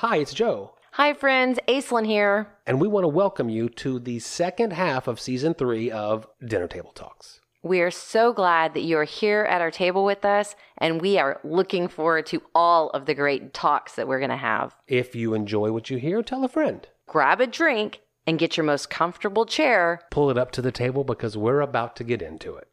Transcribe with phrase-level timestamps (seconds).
[0.00, 1.58] Hi, it's Joe, Hi, friends.
[1.68, 2.48] Aislinn here.
[2.66, 6.68] and we want to welcome you to the second half of season three of Dinner
[6.68, 7.40] Table Talks.
[7.62, 11.18] We are so glad that you are here at our table with us, and we
[11.18, 14.74] are looking forward to all of the great talks that we're going to have.
[14.88, 16.88] If you enjoy what you hear, tell a friend.
[17.06, 20.00] Grab a drink and get your most comfortable chair.
[20.10, 22.69] Pull it up to the table because we're about to get into it.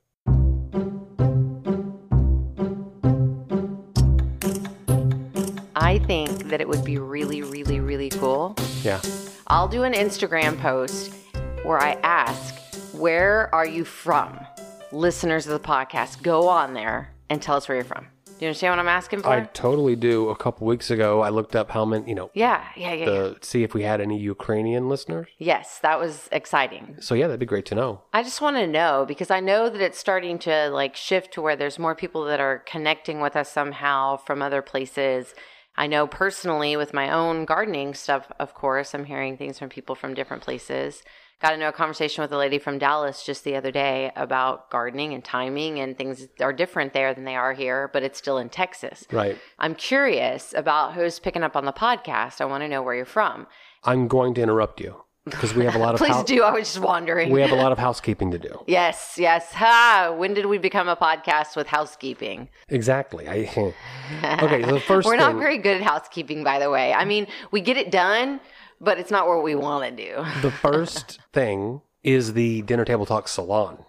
[6.58, 8.56] That it would be really, really, really cool.
[8.82, 9.00] Yeah.
[9.46, 11.14] I'll do an Instagram post
[11.62, 12.56] where I ask,
[12.94, 14.40] Where are you from?
[14.92, 18.08] Listeners of the podcast, go on there and tell us where you're from.
[18.26, 19.30] Do you understand what I'm asking for?
[19.30, 20.30] I totally do.
[20.30, 23.34] A couple weeks ago, I looked up how many, you know, yeah, yeah, yeah, yeah.
[23.42, 25.28] see if we had any Ukrainian listeners.
[25.38, 26.98] Yes, that was exciting.
[27.00, 28.02] So, yeah, that'd be great to know.
[28.14, 31.42] I just want to know because I know that it's starting to like shift to
[31.42, 35.36] where there's more people that are connecting with us somehow from other places.
[35.78, 39.94] I know personally with my own gardening stuff, of course, I'm hearing things from people
[39.94, 41.04] from different places.
[41.40, 45.14] Got into a conversation with a lady from Dallas just the other day about gardening
[45.14, 48.50] and timing and things are different there than they are here, but it's still in
[48.50, 49.06] Texas.
[49.12, 49.38] Right.
[49.60, 52.42] I'm curious about who's picking up on the podcast.
[52.42, 53.46] I want to know where you're from.
[53.84, 56.44] I'm going to interrupt you because we have a lot of Please do.
[56.44, 57.32] I was just wondering.
[57.32, 58.64] we have a lot of housekeeping to do.
[58.68, 59.54] Yes, yes.
[59.54, 60.14] Ha!
[60.16, 62.50] When did we become a podcast with housekeeping?
[62.70, 63.28] Exactly.
[63.28, 63.34] I
[64.42, 64.64] okay.
[64.64, 66.94] The first We're thing, not very good at housekeeping, by the way.
[66.94, 68.40] I mean, we get it done,
[68.82, 70.26] but it's not what we want to do.
[70.42, 73.84] the first thing is the dinner table talk salon.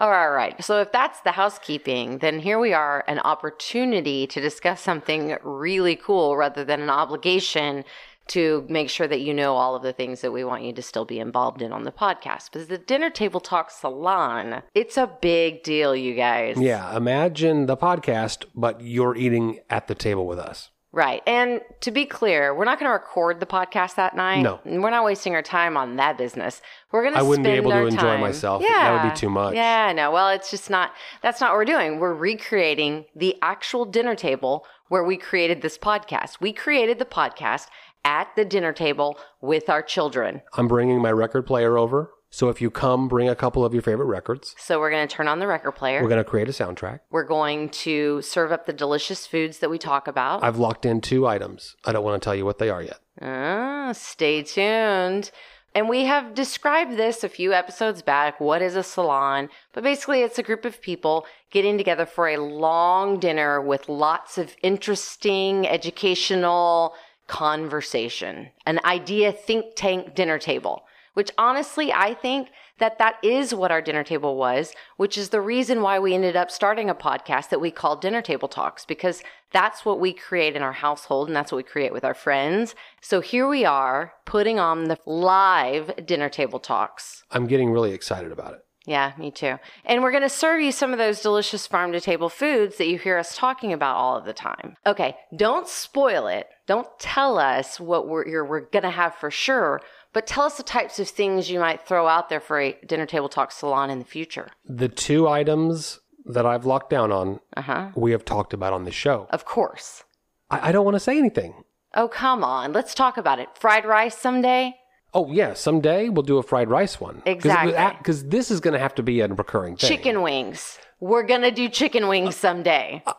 [0.00, 0.64] All right, all right.
[0.64, 5.94] So if that's the housekeeping, then here we are, an opportunity to discuss something really
[5.94, 7.84] cool rather than an obligation
[8.30, 10.82] to make sure that you know all of the things that we want you to
[10.82, 12.50] still be involved in on the podcast.
[12.50, 16.56] Because the Dinner Table Talk Salon, it's a big deal, you guys.
[16.60, 16.96] Yeah.
[16.96, 20.70] Imagine the podcast, but you're eating at the table with us.
[20.92, 21.22] Right.
[21.24, 24.42] And to be clear, we're not going to record the podcast that night.
[24.42, 24.58] No.
[24.64, 26.60] We're not wasting our time on that business.
[26.90, 28.62] We're going to I wouldn't be able to enjoy time- myself.
[28.62, 28.68] Yeah.
[28.96, 29.54] That would be too much.
[29.54, 30.10] Yeah, know.
[30.10, 32.00] Well, it's just not, that's not what we're doing.
[32.00, 36.40] We're recreating the actual dinner table where we created this podcast.
[36.40, 37.68] We created the podcast
[38.04, 40.42] at the dinner table with our children.
[40.54, 42.10] I'm bringing my record player over.
[42.32, 44.54] So if you come, bring a couple of your favorite records.
[44.56, 46.00] So we're going to turn on the record player.
[46.00, 47.00] We're going to create a soundtrack.
[47.10, 50.44] we're going to serve up the delicious foods that we talk about.
[50.44, 51.74] I've locked in two items.
[51.84, 53.00] I don't want to tell you what they are yet.
[53.20, 55.32] Ah, stay tuned.
[55.74, 58.40] And we have described this a few episodes back.
[58.40, 59.48] What is a salon?
[59.72, 64.36] But basically, it's a group of people getting together for a long dinner with lots
[64.36, 66.94] of interesting, educational
[67.30, 70.82] conversation, an idea think tank dinner table.
[71.14, 75.40] Which honestly, I think that that is what our dinner table was, which is the
[75.40, 79.22] reason why we ended up starting a podcast that we call Dinner Table Talks, because
[79.52, 82.74] that's what we create in our household and that's what we create with our friends.
[83.00, 87.24] So here we are putting on the live dinner table talks.
[87.30, 88.60] I'm getting really excited about it.
[88.86, 89.56] Yeah, me too.
[89.84, 92.88] And we're going to serve you some of those delicious farm to table foods that
[92.88, 94.76] you hear us talking about all of the time.
[94.86, 96.46] Okay, don't spoil it.
[96.66, 99.80] Don't tell us what we're, you're, we're going to have for sure,
[100.14, 103.06] but tell us the types of things you might throw out there for a dinner
[103.06, 104.48] table talk salon in the future.
[104.64, 107.88] The two items that I've locked down on, Uh huh.
[107.94, 109.26] we have talked about on the show.
[109.30, 110.04] Of course.
[110.50, 111.64] I, I don't want to say anything.
[111.94, 112.72] Oh, come on.
[112.72, 113.48] Let's talk about it.
[113.58, 114.76] Fried rice someday?
[115.12, 115.54] Oh, yeah.
[115.54, 117.22] Someday we'll do a fried rice one.
[117.26, 117.72] Exactly.
[117.98, 119.88] Because this is going to have to be a recurring thing.
[119.88, 120.78] Chicken wings.
[121.00, 123.02] We're going to do chicken wings someday.
[123.06, 123.12] Uh,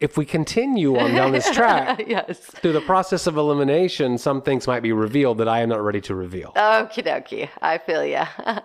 [0.00, 2.38] if we continue on down this track, yes.
[2.38, 6.00] through the process of elimination, some things might be revealed that I am not ready
[6.02, 6.52] to reveal.
[6.56, 7.48] Okie dokie.
[7.62, 8.22] I feel you.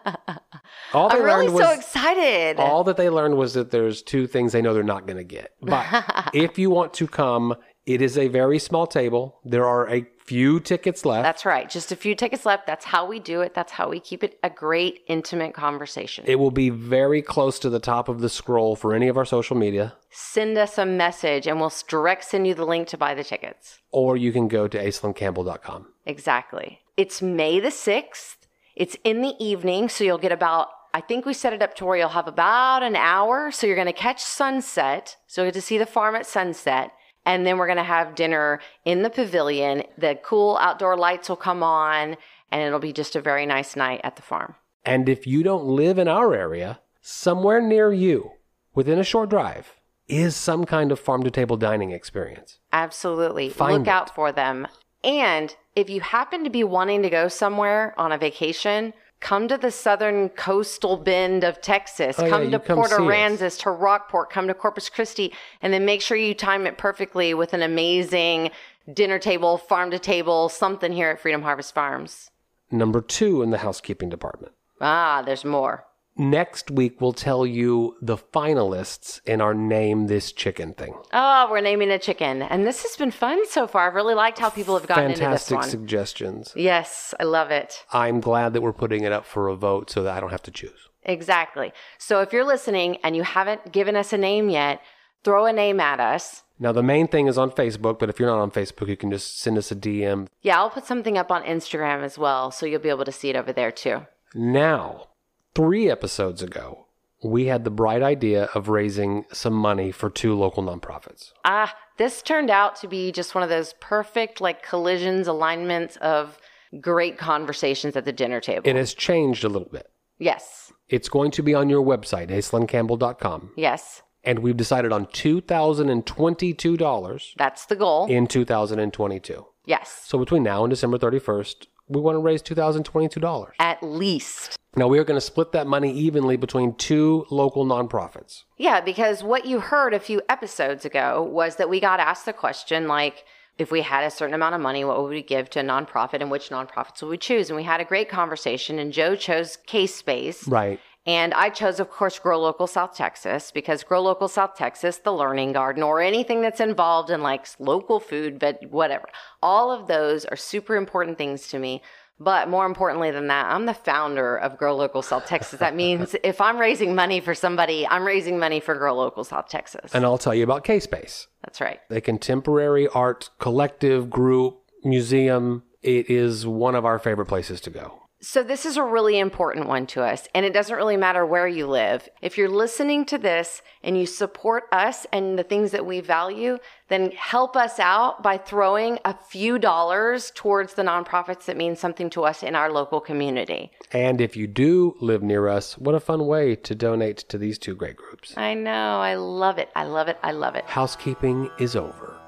[0.93, 2.59] All they I'm really learned so excited.
[2.59, 5.23] all that they learned was that there's two things they know they're not going to
[5.23, 5.53] get.
[5.61, 5.85] But
[6.33, 7.55] if you want to come,
[7.85, 9.39] it is a very small table.
[9.43, 11.23] There are a few tickets left.
[11.23, 11.69] That's right.
[11.69, 12.65] Just a few tickets left.
[12.67, 13.53] That's how we do it.
[13.53, 16.23] That's how we keep it a great, intimate conversation.
[16.27, 19.25] it will be very close to the top of the scroll for any of our
[19.25, 23.13] social media, Send us a message and we'll direct send you the link to buy
[23.15, 23.79] the tickets.
[23.91, 25.87] or you can go to aislinncampbell.com.
[26.05, 26.79] Exactly.
[26.97, 28.35] It's May the 6th.
[28.75, 31.85] It's in the evening, so you'll get about, I think we set it up to
[31.85, 33.51] where you'll have about an hour.
[33.51, 35.17] So you're going to catch sunset.
[35.27, 36.91] So you get to see the farm at sunset.
[37.25, 39.83] And then we're going to have dinner in the pavilion.
[39.97, 42.17] The cool outdoor lights will come on,
[42.51, 44.55] and it'll be just a very nice night at the farm.
[44.83, 48.31] And if you don't live in our area, somewhere near you,
[48.73, 49.75] within a short drive,
[50.07, 52.59] is some kind of farm to table dining experience.
[52.73, 53.49] Absolutely.
[53.49, 53.89] Find Look it.
[53.89, 54.67] out for them.
[55.03, 59.57] And if you happen to be wanting to go somewhere on a vacation, come to
[59.57, 62.19] the southern coastal bend of Texas.
[62.19, 62.91] Oh, come you to come Port.
[62.91, 67.33] Aransas, to Rockport, come to Corpus Christi, and then make sure you time it perfectly
[67.33, 68.51] with an amazing
[68.91, 72.31] dinner table, farm to table, something here at Freedom Harvest Farms.
[72.71, 74.53] Number two in the housekeeping department.
[74.81, 75.85] Ah, there's more.
[76.21, 80.93] Next week, we'll tell you the finalists in our Name This Chicken thing.
[81.11, 82.43] Oh, we're naming a chicken.
[82.43, 83.87] And this has been fun so far.
[83.87, 85.81] I've really liked how people have gotten Fantastic into this one.
[85.81, 86.53] suggestions.
[86.55, 87.83] yes, I love it.
[87.91, 90.43] I'm glad that we're putting it up for a vote so that I don't have
[90.43, 90.89] to choose.
[91.01, 91.73] Exactly.
[91.97, 94.79] So if you're listening and you haven't given us a name yet,
[95.23, 96.43] throw a name at us.
[96.59, 99.09] Now, the main thing is on Facebook, but if you're not on Facebook, you can
[99.09, 100.27] just send us a DM.
[100.43, 103.31] Yeah, I'll put something up on Instagram as well, so you'll be able to see
[103.31, 104.05] it over there too.
[104.35, 105.07] Now,
[105.55, 106.87] three episodes ago,
[107.23, 111.31] we had the bright idea of raising some money for two local nonprofits.
[111.45, 116.37] Ah, this turned out to be just one of those perfect like collisions, alignments of
[116.79, 118.67] great conversations at the dinner table.
[118.67, 119.91] It has changed a little bit.
[120.19, 120.71] yes.
[120.89, 123.51] It's going to be on your website, aislinncampbell.com.
[123.55, 124.01] Yes.
[124.25, 128.07] And we've decided on $2,022 That's the goal.
[128.07, 129.45] in 2022.
[129.65, 130.01] yes.
[130.05, 133.51] So between now and December 31st, we want to raise $2,022.
[133.59, 134.57] At least.
[134.75, 138.43] Now we are going to split that money evenly between two local nonprofits.
[138.57, 142.33] Yeah, because what you heard a few episodes ago was that we got asked the
[142.33, 143.25] question like,
[143.57, 146.21] if we had a certain amount of money, what would we give to a nonprofit
[146.21, 147.49] and which nonprofits would we choose?
[147.49, 150.47] And we had a great conversation, and Joe chose K-Space.
[150.47, 150.79] Right.
[151.05, 155.11] And I chose, of course, Grow Local South Texas because Grow Local South Texas, the
[155.11, 159.07] Learning Garden, or anything that's involved in like local food, but whatever.
[159.41, 161.81] All of those are super important things to me.
[162.19, 165.59] But more importantly than that, I'm the founder of Grow Local South Texas.
[165.59, 169.49] That means if I'm raising money for somebody, I'm raising money for Grow Local South
[169.49, 169.89] Texas.
[169.95, 171.25] And I'll tell you about K-Space.
[171.43, 171.79] That's right.
[171.89, 175.63] a contemporary art collective group museum.
[175.81, 178.00] It is one of our favorite places to go.
[178.23, 181.47] So, this is a really important one to us, and it doesn't really matter where
[181.47, 182.07] you live.
[182.21, 186.59] If you're listening to this and you support us and the things that we value,
[186.87, 192.11] then help us out by throwing a few dollars towards the nonprofits that mean something
[192.11, 193.71] to us in our local community.
[193.91, 197.57] And if you do live near us, what a fun way to donate to these
[197.57, 198.37] two great groups.
[198.37, 199.69] I know, I love it.
[199.75, 200.19] I love it.
[200.21, 200.65] I love it.
[200.65, 202.19] Housekeeping is over.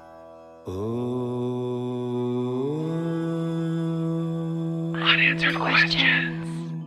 [5.18, 6.82] Unanswered questions.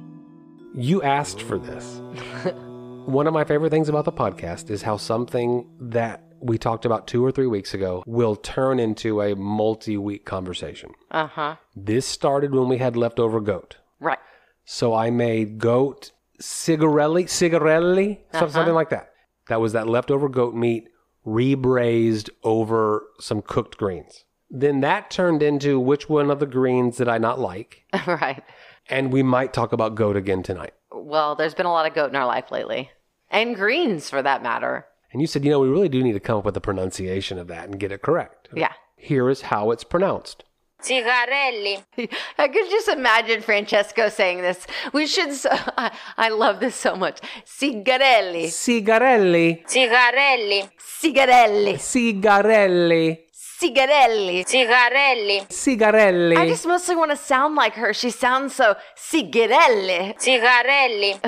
[0.76, 2.02] You asked for this.
[3.06, 7.08] One of my favorite things about the podcast is how something that we talked about
[7.08, 10.90] two or three weeks ago will turn into a multi week conversation.
[11.10, 11.56] Uh huh.
[11.74, 13.78] This started when we had leftover goat.
[14.02, 14.20] Right.
[14.66, 19.12] So I made goat cigarelli, cigarelli, some- something like that.
[19.48, 20.90] That was that leftover goat meat
[21.26, 24.26] rebraised over some cooked greens.
[24.50, 27.84] Then that turned into which one of the greens did I not like?
[28.08, 28.44] right.
[28.90, 30.74] And we might talk about goat again tonight.
[30.92, 32.92] Well, there's been a lot of goat in our life lately,
[33.30, 34.86] and greens for that matter.
[35.12, 37.38] And you said, you know, we really do need to come up with a pronunciation
[37.38, 38.50] of that and get it correct.
[38.54, 38.74] Yeah.
[38.96, 40.44] Here is how it's pronounced.
[40.82, 41.84] Cigarelli.
[42.38, 44.66] I could just imagine Francesco saying this.
[44.94, 45.34] We should.
[45.34, 47.20] So, I, I love this so much.
[47.46, 48.46] Cigarelli.
[48.46, 50.70] Cigarelli, Cigarelli.
[51.02, 51.74] Cigarelli.
[51.76, 53.27] cigarelli,
[53.60, 54.46] Cigarelli.
[54.46, 55.48] Cigarelli.
[55.50, 56.38] cigarelli.
[56.38, 57.94] I just mostly want to sound like her.
[57.94, 60.16] She sounds so cigarelli.
[60.20, 61.20] Cigarelli.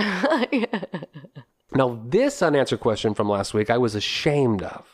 [1.73, 4.85] now, this unanswered question from last week, I was ashamed of.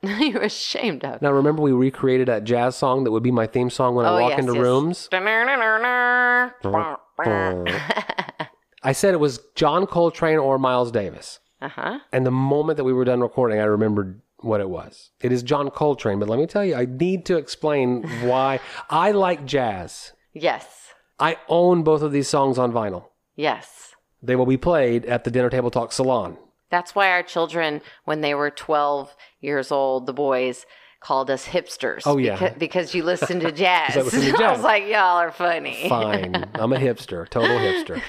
[0.02, 1.20] You're ashamed of.
[1.20, 4.10] Now, remember we recreated that jazz song that would be my theme song when I
[4.10, 4.62] Oh, walk yes, into yes.
[4.62, 5.08] rooms?
[8.82, 11.40] I said it was John Coltrane or Miles Davis.
[11.60, 11.98] Uh huh.
[12.12, 15.10] And the moment that we were done recording, I remembered what it was.
[15.20, 19.10] It is John Coltrane, but let me tell you, I need to explain why I
[19.12, 20.12] like jazz.
[20.32, 20.66] Yes.
[21.18, 23.06] I own both of these songs on vinyl.
[23.34, 23.94] Yes.
[24.22, 26.36] They will be played at the Dinner Table Talk Salon.
[26.70, 30.66] That's why our children, when they were 12 years old, the boys
[31.00, 32.02] called us hipsters.
[32.06, 32.34] Oh, yeah.
[32.34, 33.96] Because, because you listen to jazz.
[33.96, 35.88] I listen to I was like, y'all are funny.
[35.88, 36.50] Fine.
[36.54, 38.00] I'm a hipster, total hipster.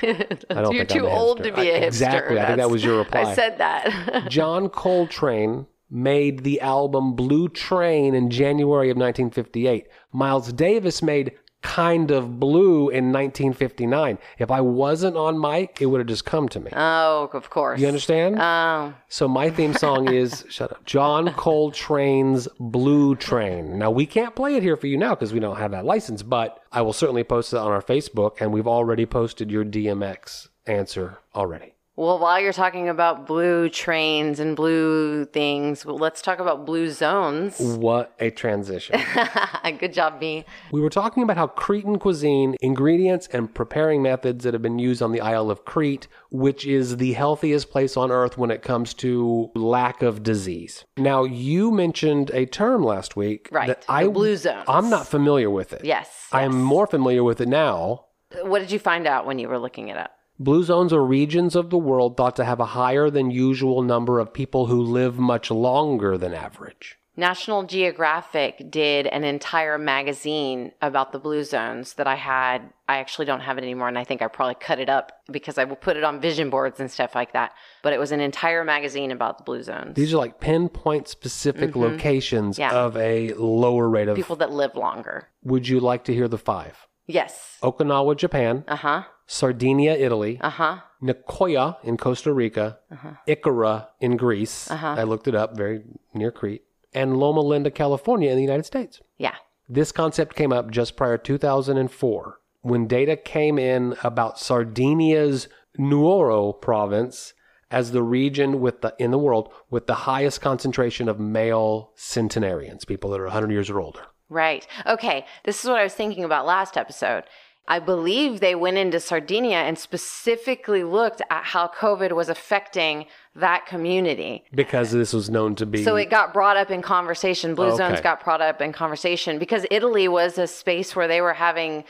[0.50, 1.88] I don't You're think I'm too a old to be a hipster.
[1.88, 2.39] exactly.
[2.39, 3.21] I think that was your reply.
[3.21, 4.27] I said that.
[4.29, 9.88] John Coltrane made the album Blue Train in January of 1958.
[10.12, 14.17] Miles Davis made Kind of Blue in 1959.
[14.38, 16.72] If I wasn't on mic, it would have just come to me.
[16.74, 17.81] oh, of course.
[17.81, 18.38] You understand?
[18.39, 20.86] Oh, so my theme song is shut up.
[20.86, 23.77] John Coltrane's Blue Train.
[23.77, 26.24] Now we can't play it here for you now because we don't have that license,
[26.24, 30.48] but I will certainly post it on our Facebook and we've already posted your DMX
[30.65, 31.74] answer already.
[31.99, 36.91] Well, while you're talking about blue trains and blue things, well, let's talk about blue
[36.91, 37.59] zones.
[37.59, 39.01] What a transition.
[39.79, 40.45] Good job, me.
[40.71, 45.01] we were talking about how Cretan cuisine, ingredients, and preparing methods that have been used
[45.01, 48.93] on the Isle of Crete, which is the healthiest place on earth when it comes
[48.93, 50.85] to lack of disease.
[50.95, 54.63] Now, you mentioned a term last week Right, that the I blue zones.
[54.69, 55.83] I'm not familiar with it.
[55.83, 56.29] Yes.
[56.31, 56.61] I am yes.
[56.61, 58.05] more familiar with it now.
[58.43, 60.11] What did you find out when you were looking it up?
[60.39, 64.19] Blue zones are regions of the world thought to have a higher than usual number
[64.19, 66.96] of people who live much longer than average.
[67.17, 72.69] National Geographic did an entire magazine about the blue zones that I had.
[72.88, 75.58] I actually don't have it anymore, and I think I probably cut it up because
[75.58, 77.51] I will put it on vision boards and stuff like that.
[77.84, 79.96] But it was an entire magazine about the blue zones.
[79.96, 82.62] These are like pinpoint specific locations Mm-hmm.
[82.74, 82.79] Yeah.
[82.86, 84.15] of a lower rate of.
[84.15, 85.27] people that live longer.
[85.43, 86.88] Would you like to hear the five?
[87.05, 87.58] Yes.
[87.62, 89.03] Okinawa, Japan, Uh huh.
[89.31, 90.77] Sardinia, Italy, Uh huh.
[91.03, 92.79] Nicoya in Costa Rica,
[93.27, 94.69] Ikaria in Greece.
[94.71, 94.95] Uh-huh.
[94.98, 95.83] I looked it up, very
[96.15, 99.00] near Crete, and Loma Linda, California in the United States.
[99.19, 99.36] Yeah.
[99.69, 106.59] This concept came up just prior to 2004 when data came in about Sardinia's Nuoro
[106.59, 107.33] province
[107.69, 112.83] as the region with the in the world with the highest concentration of male centenarians,
[112.83, 114.01] people that are 100 years or older.
[114.27, 114.67] Right.
[114.86, 115.25] Okay.
[115.45, 117.24] This is what I was thinking about last episode.
[117.69, 123.67] I believe they went into Sardinia and specifically looked at how COVID was affecting that
[123.67, 124.43] community.
[124.53, 127.53] Because this was known to be So it got brought up in conversation.
[127.55, 127.77] Blue Okay.
[127.77, 131.83] zones got brought up in conversation because Italy was a space where they were having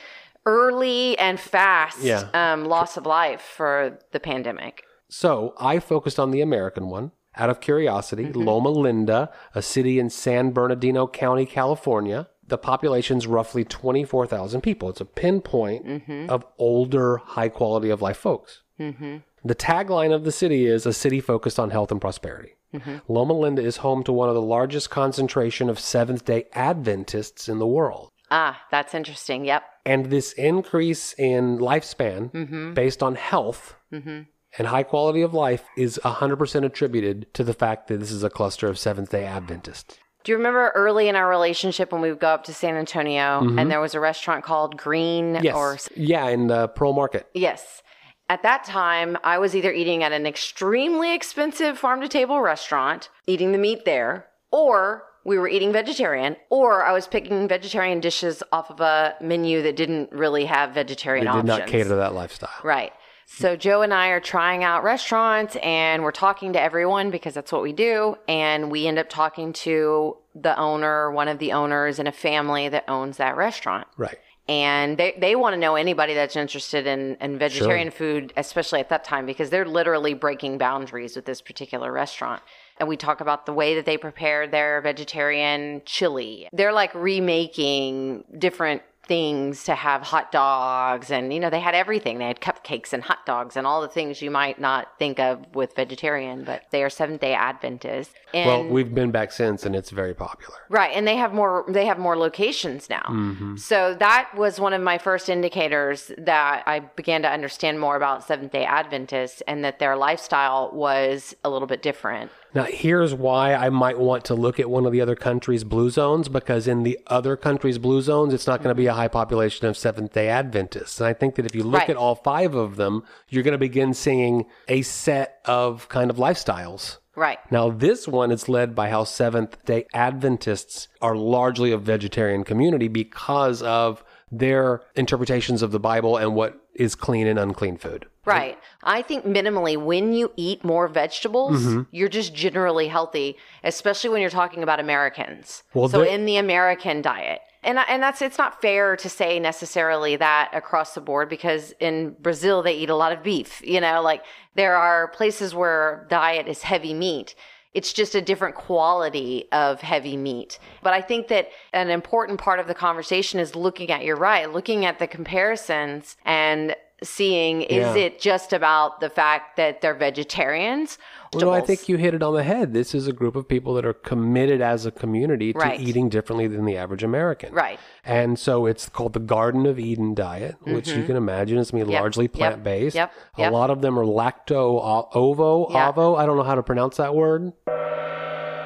[0.46, 2.28] early and fast Yeah.
[2.34, 4.84] um, loss of life for the pandemic.
[5.08, 8.26] So I focused on the American one out of curiosity.
[8.26, 8.42] Mm-hmm.
[8.42, 12.28] Loma Linda, a city in San Bernardino County, California.
[12.50, 14.90] The population's roughly 24,000 people.
[14.90, 16.30] It's a pinpoint Mm-hmm.
[16.30, 18.62] of older, high quality of life folks.
[18.78, 22.54] The tagline of the city is a city focused on health and prosperity.
[22.74, 22.98] Mm-hmm.
[23.08, 27.60] Loma Linda is home to one of the largest concentration of Seventh day Adventists in
[27.60, 28.10] the world.
[28.32, 29.46] Ah, that's interesting.
[29.46, 29.64] Yep.
[29.86, 32.74] And this increase in lifespan Mm-hmm.
[32.74, 38.00] based on health and high quality of life is 100% attributed to the fact that
[38.00, 39.98] this is a cluster of Seventh day Adventists.
[40.24, 43.40] Do you remember early in our relationship when we would go up to San Antonio
[43.58, 45.46] and there was a restaurant called Green Mm-hmm.
[45.46, 45.56] Yes.
[45.56, 47.28] or yeah, in the Pearl Market.
[47.34, 47.82] Yes.
[48.30, 53.10] At that time, I was either eating at an extremely expensive farm to table restaurant,
[53.28, 58.44] eating the meat there, or we were eating vegetarian, or I was picking vegetarian dishes
[58.52, 61.60] off of a menu that didn't really have vegetarian They did options.
[61.60, 62.50] not cater to that lifestyle.
[62.64, 62.92] Right.
[63.32, 67.52] So Joe and I are trying out restaurants and we're talking to everyone because that's
[67.52, 68.16] what we do.
[68.28, 72.68] And we end up talking to the owner, one of the owners in a family
[72.70, 74.18] that owns that restaurant Right.
[74.48, 78.90] and they, they want to know anybody that's interested in, in vegetarian food, especially at
[78.90, 82.42] that time, because they're literally breaking boundaries with this particular restaurant.
[82.78, 86.50] And we talk about the way that they prepare their vegetarian chili.
[86.52, 92.20] They're like remaking different things to have hot dogs and you know they had everything
[92.20, 95.44] they had cupcakes and hot dogs and all the things you might not think of
[95.56, 99.76] with vegetarian but they are seventh day adventists and well, we've been back since and
[99.76, 100.56] it's very popular.
[100.70, 103.04] Right, and they have more they have more locations now.
[103.08, 103.56] Mm-hmm.
[103.56, 108.24] So that was one of my first indicators that I began to understand more about
[108.24, 112.32] Seventh-day Adventists and that their lifestyle was a little bit different.
[112.54, 115.90] Now, here's why I might want to look at one of the other countries' blue
[115.90, 119.08] zones because in the other countries' blue zones, it's not going to be a high
[119.08, 121.00] population of Seventh day Adventists.
[121.00, 121.90] And I think that if you look Right.
[121.92, 126.18] at all five of them, you're going to begin seeing a set of kind of
[126.18, 126.98] lifestyles.
[127.16, 127.38] Right.
[127.52, 132.88] Now, this one is led by how Seventh day Adventists are largely a vegetarian community
[132.88, 138.06] because of their interpretations of the Bible and what is clean and unclean food.
[138.30, 138.58] Right.
[138.84, 141.82] I think minimally when you eat more vegetables, Mm-hmm.
[141.92, 145.64] you're just generally healthy, especially when you're talking about Americans.
[145.74, 147.42] Well, so there- in the American diet.
[147.62, 152.16] And and that's it's not fair to say necessarily that across the board because in
[152.22, 154.24] Brazil they eat a lot of beef, you know, like
[154.56, 157.36] there are places where diet is heavy meat.
[157.74, 160.58] It's just a different quality of heavy meat.
[160.82, 164.50] But I think that an important part of the conversation is looking at, you're right,
[164.52, 168.04] looking at the comparisons and seeing is Yeah.
[168.04, 170.98] it just about the fact that they're vegetarians?
[171.34, 172.74] Well, no, I think you hit it on the head.
[172.74, 175.80] This is a group of people that are committed as a community to Right.
[175.80, 177.54] eating differently than the average American.
[177.54, 177.80] Right.
[178.04, 181.82] And so it's called the Garden of Eden diet, which you can imagine is going
[181.82, 181.94] to be Mm-hmm.
[181.94, 182.02] Yep.
[182.02, 182.34] largely Yep.
[182.34, 182.96] plant based.
[182.96, 183.12] Yep.
[183.38, 183.52] A Yep.
[183.54, 184.82] lot of them are lacto
[185.14, 186.16] ovo, ovo.
[186.16, 187.54] I don't know how to pronounce that word.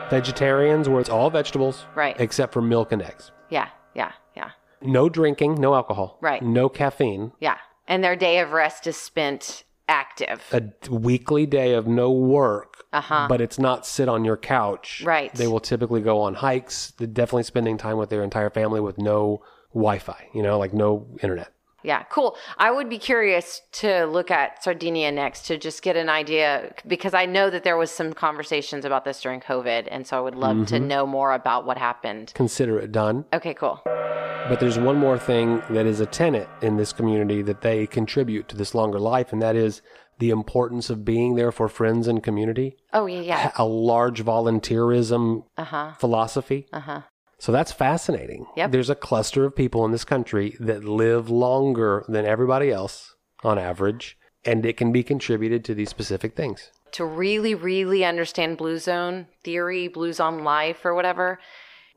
[0.10, 2.16] Vegetarians, where it's all vegetables, Right.
[2.20, 3.32] except for milk and eggs.
[3.50, 4.52] Yeah, yeah, yeah.
[4.82, 6.42] No drinking, no alcohol, Right.
[6.42, 7.32] No caffeine.
[7.40, 7.58] Yeah.
[7.88, 10.42] And their day of rest is spent active.
[10.54, 13.26] a weekly day of no work, Uh-huh.
[13.28, 15.02] but it's not sit on your couch.
[15.06, 15.34] Right.
[15.36, 16.92] They will typically go on hikes.
[16.98, 20.30] They're definitely spending time with their entire family with no Wi-Fi.
[20.34, 21.52] You know, like no internet.
[21.84, 22.38] Yeah, cool.
[22.58, 27.14] I would be curious to look at Sardinia next to just get an idea because
[27.14, 30.36] I know that there was some conversations about this during COVID, and so I would
[30.36, 32.32] love to know more about what happened.
[32.36, 33.26] Consider it done.
[33.34, 33.82] Okay, cool.
[33.86, 38.48] But there's one more thing that is a tenet in this community that they contribute
[38.50, 39.82] to this longer life, and that is
[40.20, 42.78] the importance of being there for friends and community.
[42.94, 43.52] Oh yeah, yeah.
[43.58, 45.92] A large volunteerism Uh huh.
[46.00, 46.68] philosophy.
[46.74, 47.02] Uh huh.
[47.44, 48.46] So that's fascinating.
[48.56, 48.72] Yep.
[48.72, 53.60] There's a cluster of people in this country that live longer than everybody else on
[53.60, 56.72] average, and it can be contributed to these specific things.
[56.94, 61.38] To really, really understand Blue Zone theory, Blue Zone life, or whatever,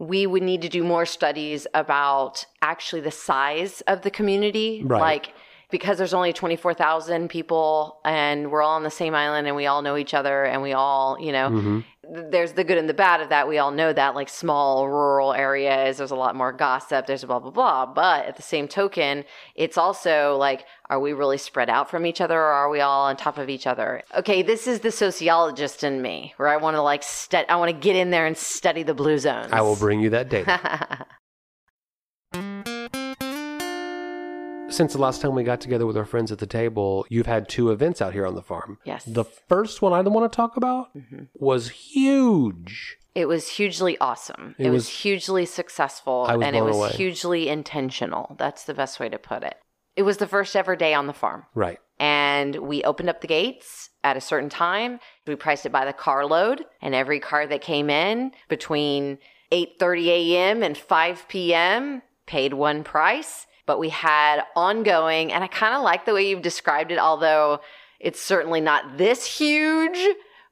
[0.01, 4.83] we would need to do more studies about actually the size of the community.
[4.85, 5.01] Right.
[5.01, 5.33] Like,
[5.71, 9.83] because there's only 24,000 people and we're all on the same island and we all
[9.83, 11.81] know each other and we all, you know, Mm-hmm.
[12.13, 13.49] Th- there's the good and the bad of that.
[13.49, 17.39] We all know that, like small rural areas, there's a lot more gossip, there's blah,
[17.39, 17.87] blah, blah.
[17.87, 22.21] But at the same token, it's also like, are we really spread out from each
[22.21, 24.03] other or are we all on top of each other?
[24.15, 27.71] Okay, this is the sociologist in me where I want to like, stu- I want
[27.71, 29.53] to get in there and study the blue zones.
[29.53, 31.07] I will bring you that data.
[34.77, 37.49] Since the last time we got together with our friends at the table, you've had
[37.49, 38.77] two events out here on the farm.
[38.85, 39.05] Yes.
[39.07, 41.25] The first one I want to talk about mm-hmm.
[41.33, 42.99] was huge.
[43.15, 44.55] It was hugely awesome.
[44.59, 46.91] It It, was, was- hugely successful I was and it was away.
[46.91, 48.37] hugely intentional.
[48.39, 49.57] That's the best way to put it.
[49.97, 51.47] It was the first ever day on the farm.
[51.55, 51.79] Right.
[51.99, 55.01] And we opened up the gates at a certain time.
[55.27, 59.17] We priced it by the carload, and every car that came in between
[59.51, 60.63] 8:30 a.m.
[60.63, 62.03] and 5 p.m.
[62.27, 63.47] paid one price.
[63.67, 67.61] But we had ongoing, and I kind of like the way you've described it, although
[68.01, 69.99] it's certainly not this huge.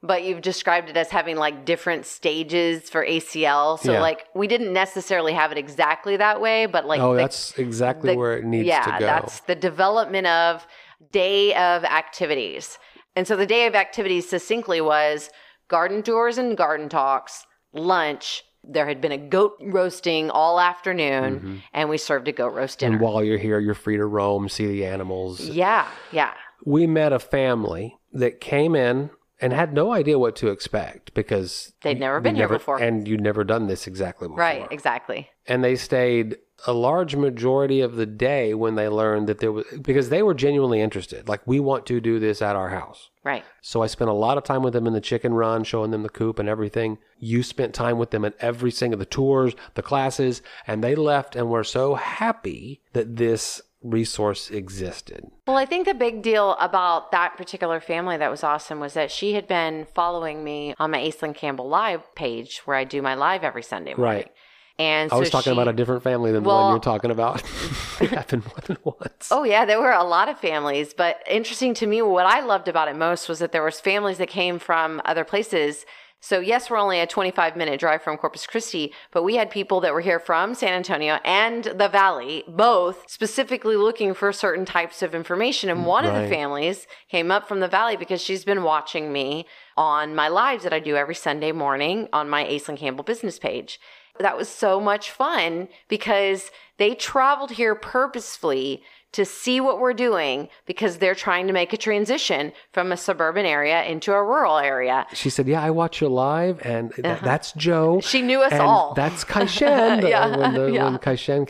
[0.03, 3.79] But you've described it as having like different stages for ACL.
[3.79, 4.01] So Yeah.
[4.01, 8.11] like we didn't necessarily have it exactly that way, but like oh, the that's exactly
[8.11, 9.05] the- where it needs yeah, to go.
[9.05, 10.67] that's the development of
[11.11, 12.77] day of activities.
[13.15, 15.31] And so the day of activities succinctly was
[15.69, 18.43] garden tours and garden talks, lunch.
[18.67, 22.95] There had been a goat roasting all afternoon, and we served a goat roast dinner.
[22.95, 23.03] Mm-hmm.
[23.05, 25.39] and while you're here, you're free to roam, see the animals.
[25.41, 26.33] yeah, yeah.
[26.65, 31.73] We met a family that came in and had no idea what to expect because
[31.83, 32.77] They'd never been here never- before.
[32.79, 34.39] and you'd never done this exactly before.
[34.39, 35.29] Right, exactly.
[35.47, 36.37] and they stayed
[36.67, 40.33] a large majority of the day when they learned that there was because they were
[40.33, 43.43] genuinely interested like we want to do this at our house Right.
[43.61, 46.03] so i spent a lot of time with them in the chicken run showing them
[46.03, 49.81] the coop and everything you spent time with them at every single the tours the
[49.81, 55.85] classes and they left and were so happy that this resource existed Well, I think
[55.85, 59.85] the big deal about that particular family that was awesome was that she had been
[59.93, 63.93] following me on my Aislinn Campbell Live page where I do my live every Sunday
[63.93, 64.15] morning.
[64.23, 64.31] Right.
[64.77, 67.41] And i was talking she- about a different family than the one you're talking about
[68.01, 71.73] it happened more than once Oh yeah, there were a lot of families, but interesting
[71.75, 74.59] to me what I loved about it most was that there was families that came
[74.59, 75.85] from other places.
[76.21, 79.81] So yes, we're only a 25 minute drive from Corpus Christi, but we had people
[79.81, 85.01] that were here from San Antonio and the Valley, both specifically looking for certain types
[85.01, 85.69] of information.
[85.69, 89.45] And one of the families came up from the Valley because she's been watching me
[89.77, 93.79] on my lives that I do every Sunday morning on my Aislinn Campbell business page.
[94.19, 100.49] That was so much fun because they traveled here purposefully to see what we're doing
[100.65, 105.07] because they're trying to make a transition from a suburban area into a rural area.
[105.13, 107.99] She said, "Yeah, I watch you live, and th- that's Joe.
[107.99, 108.01] Uh-huh.
[108.09, 108.93] She knew us and all.
[108.93, 110.03] That's Kaishen.
[110.03, 110.83] uh, Yeah, when, the, yeah.
[110.83, 110.93] when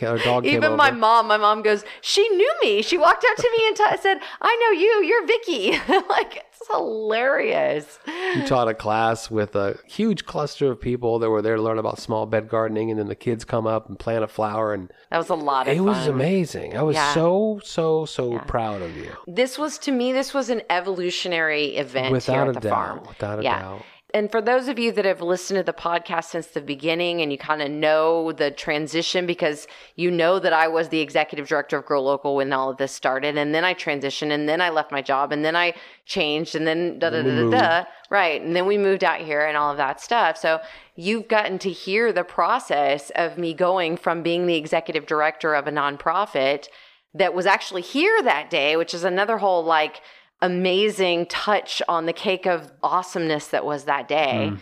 [0.03, 0.77] our dog, came Even over.
[0.77, 2.83] my mom, my mom goes, she knew me.
[2.83, 5.03] She walked up to me and t- said, "I know you.
[5.03, 5.71] You're Vicky."
[6.09, 7.99] like it's hilarious.
[8.07, 11.77] You taught a class with a huge cluster of people that were there to learn
[11.79, 14.91] about small bed gardening, and then the kids come up and plant a flower, and
[15.11, 15.85] That was a lot of it fun.
[15.85, 16.77] was amazing.
[16.77, 17.13] I was Yeah.
[17.13, 19.11] so so so proud of you.
[19.27, 22.71] This was to me, this was an evolutionary event here Without at a the doubt,
[22.73, 22.99] farm.
[23.07, 23.59] without a yeah.
[23.61, 23.81] doubt.
[24.15, 27.33] And for those of you that have listened to the podcast since the beginning and
[27.33, 31.79] you kind of know the transition because you know that I was the executive director
[31.79, 33.37] of Grow Local when all of this started.
[33.37, 35.73] And then I transitioned and then I left my job and then I
[36.05, 37.85] changed and then da da da da da.
[38.09, 38.41] Right.
[38.41, 40.37] And then we moved out here and all of that stuff.
[40.37, 40.61] So
[40.95, 45.67] you've gotten to hear the process of me going from being the executive director of
[45.67, 46.69] a nonprofit
[47.15, 49.99] that was actually here that day, which is another whole like
[50.45, 54.53] amazing touch on the cake of awesomeness that was that day.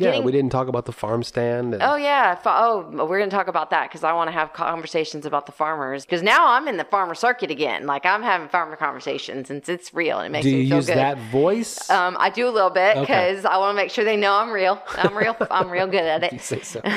[0.00, 1.72] Yeah, Getting- we didn't talk about the farm stand.
[1.72, 2.34] And Oh yeah.
[2.34, 5.52] Fa- Oh, we're gonna talk about that because I want to have conversations about the
[5.52, 6.04] farmers.
[6.04, 7.86] Because now I'm in the farmer circuit again.
[7.86, 10.76] Like I'm having farmer conversations, and it's real, and it makes do me you feel
[10.78, 10.96] use good.
[10.98, 11.88] that voice?
[11.90, 13.02] Um, I do a little bit Okay.
[13.02, 14.82] because I want to make sure they know I'm real.
[14.96, 15.36] I'm real.
[15.48, 16.40] I'm real good at you it.
[16.42, 16.80] say so.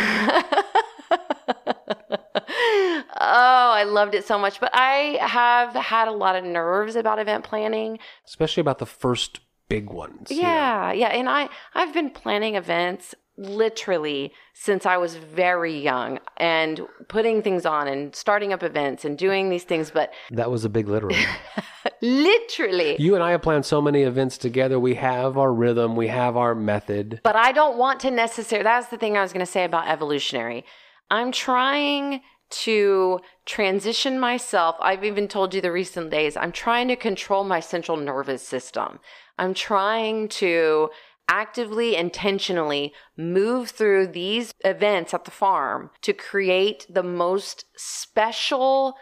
[3.19, 4.59] Oh, I loved it so much.
[4.59, 7.99] But I have had a lot of nerves about event planning.
[8.25, 10.29] Especially about the first big ones.
[10.31, 10.37] know.
[10.37, 11.07] Yeah, yeah.
[11.09, 17.65] And I I've been planning events literally since I was very young and putting things
[17.67, 21.23] on and starting up events and doing these things, but That was a big literally.
[22.01, 22.95] literally.
[22.99, 24.79] you and I have planned so many events together.
[24.79, 27.21] We have our rhythm, we have our method.
[27.23, 29.87] But I don't want to necessarily, that's the thing I was going to say about
[29.87, 30.65] evolutionary.
[31.11, 34.75] I'm trying to transition myself.
[34.79, 38.99] I've even told you the recent days, I'm trying to control my central nervous system.
[39.37, 40.89] I'm trying to
[41.29, 48.95] actively, intentionally move through these events at the farm to create the most special,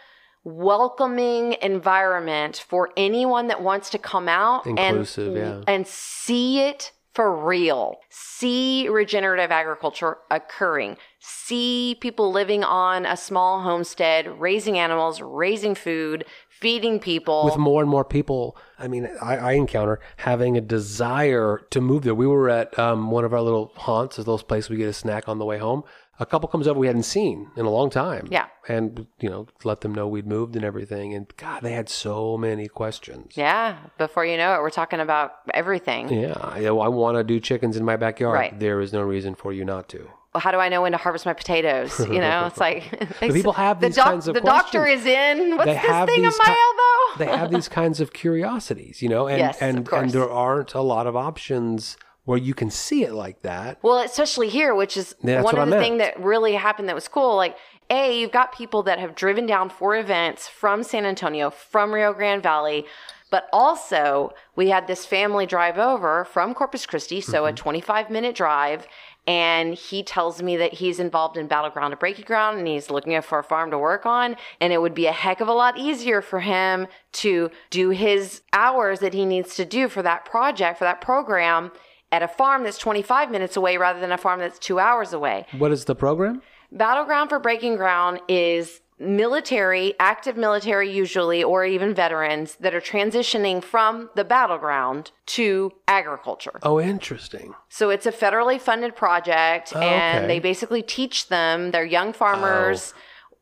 [0.44, 5.62] welcoming environment for anyone that wants to come out Inclusive, and, yeah.
[5.68, 8.02] and see it for real.
[8.10, 10.98] See regenerative agriculture occurring.
[11.20, 17.46] See people living on a small homestead, raising animals, raising food, feeding people.
[17.46, 22.04] With more and more people, I mean, I, I encounter having a desire to move
[22.04, 22.14] there.
[22.14, 24.94] We were at um, one of our little haunts, a little place we get a
[24.94, 25.84] snack on the way home.
[26.20, 28.28] A couple comes over we hadn't seen in a long time.
[28.32, 28.48] Yeah.
[28.68, 31.14] And, you know, let them know we'd moved and everything.
[31.14, 33.34] And God, they had so many questions.
[33.36, 36.10] yeah, before you know it, we're talking about everything.
[36.12, 38.34] Yeah, I, I want to do chickens in my backyard.
[38.36, 38.60] Right.
[38.60, 40.10] There is no reason for you not to.
[40.34, 41.98] Well, how do I know when to harvest my potatoes?
[42.16, 45.56] You know, it's like they people have the these kinds of The doctor is in.
[45.56, 47.32] What's They this thing on these my ki- elbow?
[47.32, 50.82] They have these kinds of curiosities, you know, and Yes, and and there aren't a
[50.82, 51.96] lot of options
[52.26, 53.78] where you can see it like that.
[53.82, 57.08] Well, especially here, which is Yeah, one of the things that really happened that was
[57.08, 57.36] cool.
[57.36, 57.56] Like,
[57.90, 62.14] A, you've got people that have driven down for events from San Antonio, from Rio
[62.14, 62.86] Grande Valley,
[63.30, 67.56] but also we had this family drive over from Corpus Christi, so a Mm-hmm.
[67.56, 68.88] 25 minute drive.
[69.28, 73.20] And he tells me that he's involved in Battleground to Breaking Ground and he's looking
[73.24, 74.36] for a farm to work on.
[74.62, 78.42] And it would be a heck of a lot easier for him to do his
[78.54, 81.72] hours that he needs to do for that project, for that program
[82.16, 85.46] at a farm that's 25 minutes away rather than a farm that's two hours away.
[85.58, 86.42] What is the program?
[86.72, 93.62] Battleground for Breaking Ground is military, active military usually, or even veterans that are transitioning
[93.62, 96.58] from the battleground to agriculture.
[96.64, 97.54] Oh, interesting.
[97.68, 100.28] So it's a federally funded project, Oh, and okay.
[100.36, 101.72] they basically teach them.
[101.72, 102.94] They're young farmers.
[102.96, 103.00] Oh.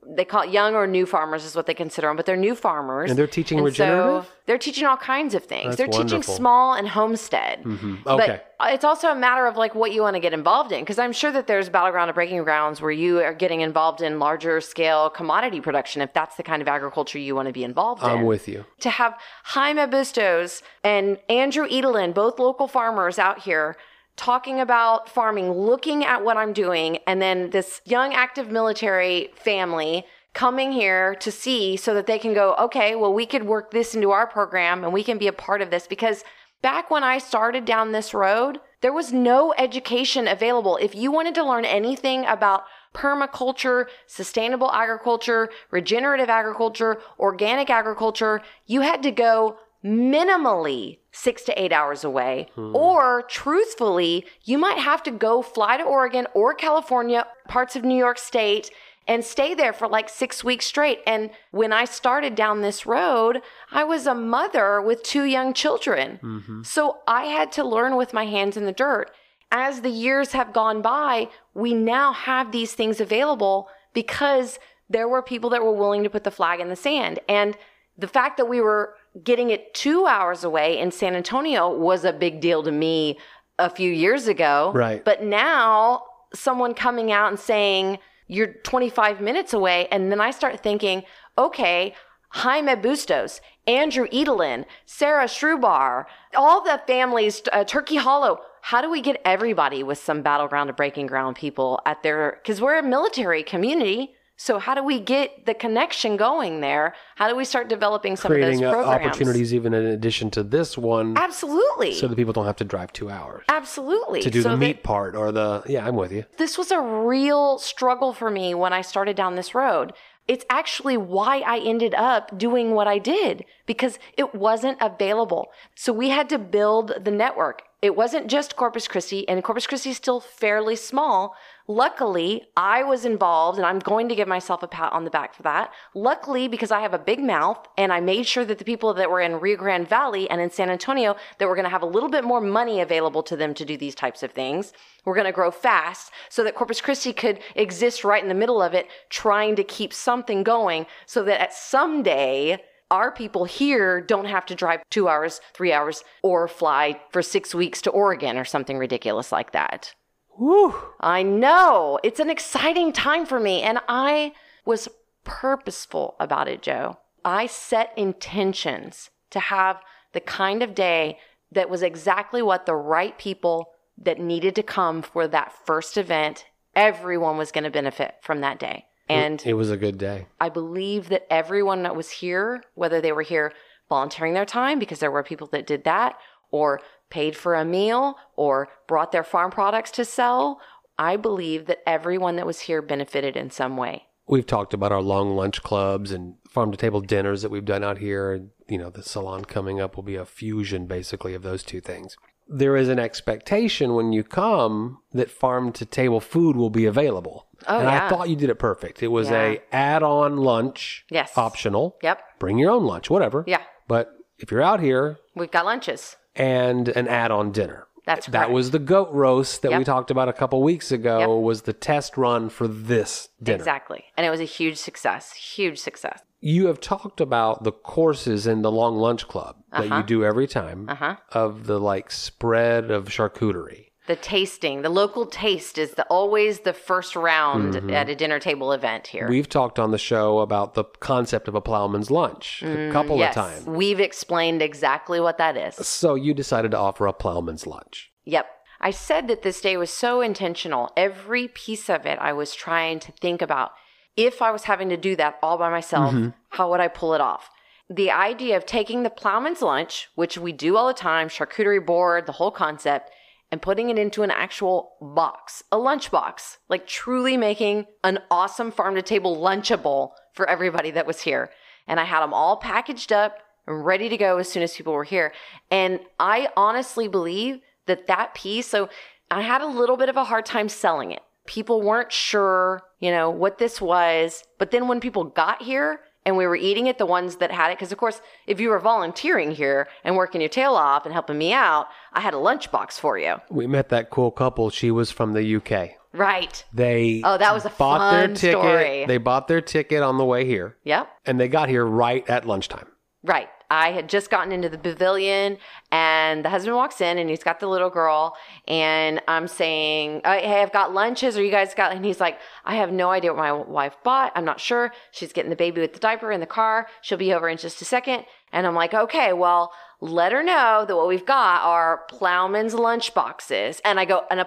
[0.08, 2.56] They call it young or new farmers is what they consider them, but they're new
[2.56, 3.10] farmers.
[3.10, 4.26] And they're teaching And regenerative?
[4.26, 5.76] So they're teaching all kinds of things.
[5.76, 7.63] That's they're teaching small and homestead.
[7.63, 8.08] Mm-hmm.
[8.08, 8.42] Okay.
[8.60, 10.82] But it's also a matter of like what you want to get involved in.
[10.82, 14.20] Because I'm sure that there's battleground and breaking grounds where you are getting involved in
[14.20, 18.04] larger scale commodity production if that's the kind of agriculture you want to be involved
[18.04, 18.66] in I'm with you.
[18.82, 23.78] to have Jaime Bustos and Andrew Edelin, both local farmers out here,
[24.15, 30.06] talking about farming, looking at what I'm doing, and then this young active military family
[30.34, 33.93] coming here to see so that they can go, okay, well, we could work this
[33.95, 36.23] into our program and we can be a part of this because
[36.62, 40.78] back when I started down this road, there was no education available.
[40.78, 48.82] If you wanted to learn anything about permaculture, sustainable agriculture, regenerative agriculture, organic agriculture, you
[48.82, 52.49] had to go minimally six to eight hours away.
[52.56, 52.76] Hmm.
[52.76, 57.97] Or truthfully, you might have to go fly to Oregon or California, parts of New
[57.97, 58.71] York State,
[59.08, 60.99] and stay there for like six weeks straight.
[61.06, 66.19] And when I started down this road, I was a mother with two young children.
[66.21, 66.63] Mm-hmm.
[66.63, 69.12] So I had to learn with my hands in the dirt.
[69.52, 74.58] As the years have gone by, we now have these things available because
[74.89, 77.19] there were people that were willing to put the flag in the sand.
[77.30, 77.56] And
[77.95, 82.13] the fact that we were getting it two hours away in San Antonio was a
[82.13, 83.19] big deal to me
[83.60, 84.71] a few years ago.
[84.73, 85.04] Right.
[85.04, 89.88] But now someone coming out and saying, you're 25 minutes away.
[89.91, 91.04] And then I start thinking,
[91.38, 91.93] okay,
[92.30, 98.39] Jaime Bustos, Andrew Edelin, Sarah Shrubar, all the families, uh, Turkey Hollow.
[98.62, 102.60] How do we get everybody with some battleground to breaking ground people at their, because
[102.60, 104.15] we're a military community.
[104.36, 106.96] So how do we get the connection going there?
[107.15, 109.06] How do we start developing some Creating of uh, those programs?
[109.08, 111.93] opportunities even in addition to this one Absolutely.
[111.93, 114.22] so that people don't have to drive two hours Absolutely.
[114.22, 116.26] to do So the that- meat part or the, yeah, I'm with you.
[116.38, 119.93] this was a real struggle for me when I started down this road.
[120.28, 125.50] It's actually why I ended up doing what I did because it wasn't available.
[125.76, 127.62] So we had to build the network.
[127.84, 131.36] It wasn't just Corpus Christi, and Corpus Christi is still fairly small.
[131.67, 135.34] Luckily, I was involved, and I'm going to give myself a pat on the back
[135.34, 135.69] for that.
[135.93, 139.12] Luckily, because I have a big mouth, and I made sure that the people that
[139.12, 141.86] were in Rio Grande Valley and in San Antonio that were going to have a
[141.86, 144.72] little bit more money available to them to do these types of things.
[145.04, 148.62] We're going to grow fast so that Corpus Christi could exist right in the middle
[148.62, 154.25] of it, trying to keep something going so that at someday our people here don't
[154.25, 158.45] have to drive two hours, three hours, or fly for six weeks to Oregon or
[158.45, 159.95] something ridiculous like that.
[160.38, 160.75] Whew.
[160.99, 161.99] I know.
[162.03, 163.63] It's an exciting time for me.
[163.63, 164.88] And I was
[165.23, 166.99] purposeful about it, Joe.
[167.25, 171.17] I set intentions to have the kind of day
[171.51, 176.45] that was exactly what the right people that needed to come for that first event,
[176.75, 178.86] everyone was going to benefit from that day.
[179.10, 180.28] And It was a good day.
[180.39, 183.54] I believe that everyone that was here, whether they were here
[183.89, 186.18] volunteering their time, because there were people that did that,
[186.52, 190.62] or paid for a meal, or brought their farm products to sell,
[190.98, 194.06] I believe that everyone that was here benefited in some way.
[194.28, 197.84] We've talked about our long lunch clubs and farm to table dinners that we've done
[197.84, 198.48] out here.
[198.70, 202.16] You know, the salon coming up will be a fusion basically of those two things.
[202.47, 207.47] There is an expectation when you come that farm to table food will be available.
[207.67, 208.06] Oh, and yeah.
[208.06, 209.01] I thought you did it perfect.
[209.01, 209.41] It was Yeah.
[209.43, 211.32] a add-on lunch, Yes.
[211.38, 211.95] optional.
[212.03, 212.19] Yep.
[212.39, 213.43] Bring your own lunch, whatever.
[213.47, 213.62] Yeah.
[213.88, 216.17] But if you're out here We've got lunches.
[216.36, 217.88] and an add-on dinner.
[218.06, 221.29] That's That was the goat roast that we talked about a couple weeks ago Yep.
[221.45, 223.56] was the test run for this dinner.
[223.56, 224.03] Exactly.
[224.17, 225.32] And it was a huge success.
[225.36, 226.21] Huge success.
[226.45, 230.45] You have talked about the courses in the long lunch club that you do every
[230.45, 231.15] time Uh-huh.
[231.32, 233.86] of the like spread of charcuterie.
[234.08, 237.89] The tasting, the local taste is the always the first round Mm-hmm.
[237.91, 239.25] at a dinner table event here.
[239.29, 243.19] We've talked on the show about the concept of a plowman's lunch a couple Mm,
[243.19, 243.38] yes.
[243.38, 243.65] of times.
[243.65, 245.75] We've explained exactly what that is.
[245.88, 248.12] So you decided to offer a plowman's lunch.
[248.25, 248.47] Yep.
[248.82, 250.91] I said that this day was so intentional.
[250.97, 253.71] Every piece of it, I was trying to think about
[254.15, 256.30] if I was having to do that all by myself, mm-hmm.
[256.49, 257.49] how would I pull it off?
[257.89, 262.26] The idea of taking the plowman's lunch, which we do all the time, charcuterie board,
[262.26, 263.12] the whole concept,
[263.52, 268.71] and putting it into an actual box, a lunch box, like truly making an awesome
[268.71, 271.52] farm to table lunchable for everybody that was here.
[271.88, 274.93] And I had them all packaged up and ready to go as soon as people
[274.93, 275.34] were here.
[275.69, 278.89] And I honestly believe that that piece, so
[279.30, 281.21] I had a little bit of a hard time selling it.
[281.45, 284.44] People weren't sure, you know, what this was.
[284.60, 287.70] But then when people got here and we were eating it, the ones that had
[287.72, 291.12] it, because of course, if you were volunteering here and working your tail off and
[291.13, 293.36] helping me out, I had a lunchbox for you.
[293.50, 294.70] We met that cool couple.
[294.70, 295.98] She was from the UK.
[296.13, 296.63] Right.
[296.74, 298.60] They Oh, that was a bought their fun ticket.
[298.62, 299.06] story.
[299.06, 301.10] They bought their ticket on the way here, Yep.
[301.26, 302.88] and they got here right at lunchtime.
[303.23, 303.49] Right.
[303.69, 305.57] I had just gotten into the pavilion,
[305.91, 308.36] and the husband walks in, and he's got the little girl,
[308.67, 312.38] and I'm saying, uh, "Hey, I've got lunches, or you guys got?" And he's like,
[312.65, 314.31] "I have no idea what my wife bought.
[314.36, 314.91] I'm not sure.
[315.12, 316.88] She's getting the baby with the diaper in the car.
[317.01, 318.25] She'll be over in just a second.
[318.51, 323.13] And I'm like, "Okay, well." Let her know that what we've got are plowman's lunch
[323.13, 323.79] boxes.
[323.86, 324.43] And I go, and a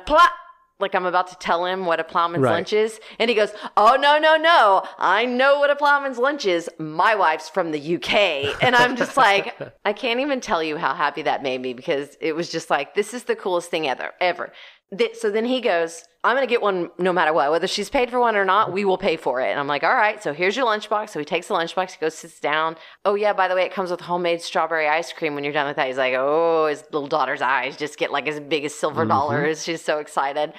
[0.79, 2.53] like I'm about to tell him what a plowman's Right.
[2.53, 3.01] lunch is.
[3.19, 4.83] And he goes, Oh, no, no, no.
[4.99, 6.69] I know what a plowman's lunch is.
[6.79, 8.63] My wife's from the UK.
[8.63, 12.17] And I'm just like, I can't even tell you how happy that made me because
[12.21, 14.53] it was just like, this is the coolest thing ever, ever.
[14.97, 17.51] Th- So then he goes, I'm going to get one no matter what.
[17.51, 19.51] Whether she's paid for one or not, we will pay for it.
[19.51, 21.11] And I'm like, all right, so here's your lunchbox.
[21.11, 22.77] So he takes the lunchbox, he goes, sits down.
[23.05, 25.69] Oh, yeah, by the way, it comes with homemade strawberry ice cream when you're done
[25.69, 25.87] with that.
[25.87, 29.11] He's like, oh, his little daughter's eyes just get like as big as silver mm-hmm.
[29.11, 29.65] dollars.
[29.65, 30.53] She's so excited.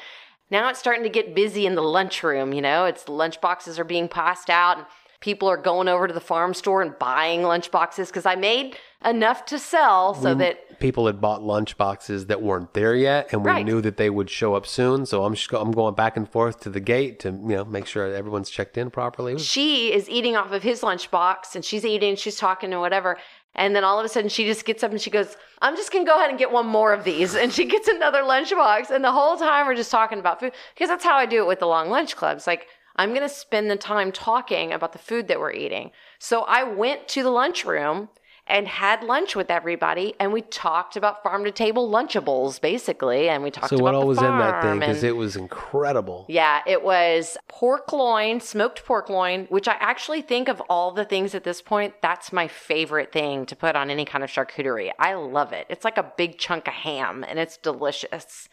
[0.50, 3.84] Now it's starting to get busy in the lunchroom, you know, it's lunch boxes are
[3.84, 4.86] being passed out and
[5.20, 8.78] people are going over to the farm store and buying lunch boxes because I made
[9.04, 13.44] enough to sell so that People had bought lunch boxes that weren't there yet, and
[13.44, 13.66] we Right.
[13.66, 15.08] knew that they would show up soon.
[15.08, 17.88] So I'm just I'm going back and forth to the gate to you know make
[17.88, 19.40] sure everyone's checked in properly.
[19.40, 23.18] She is eating off of his lunchbox and she's eating, she's talking and whatever.
[23.56, 25.92] And then all of a sudden she just gets up and she goes, I'm just
[25.92, 27.34] gonna go ahead and get one more of these.
[27.34, 28.92] And she gets another lunchbox.
[28.92, 31.48] And the whole time we're just talking about food because that's how I do it
[31.48, 32.46] with the long lunch clubs.
[32.46, 32.68] Like,
[32.98, 35.92] I'm gonna spend the time talking about the food that we're eating.
[36.20, 38.10] So I went to the lunchroom
[38.50, 43.44] and had lunch with everybody and we talked about farm to table lunchables basically and
[43.44, 44.80] we talked so about what all was in that thing?
[44.80, 46.26] Because it was incredible.
[46.30, 51.06] yeah, it was pork loin, smoked pork loin, which I actually think of all the
[51.06, 54.92] things at this point, that's my favorite thing to put on any kind of charcuterie.
[54.98, 55.68] I love it.
[55.70, 58.50] It's like a big chunk of ham and it's delicious.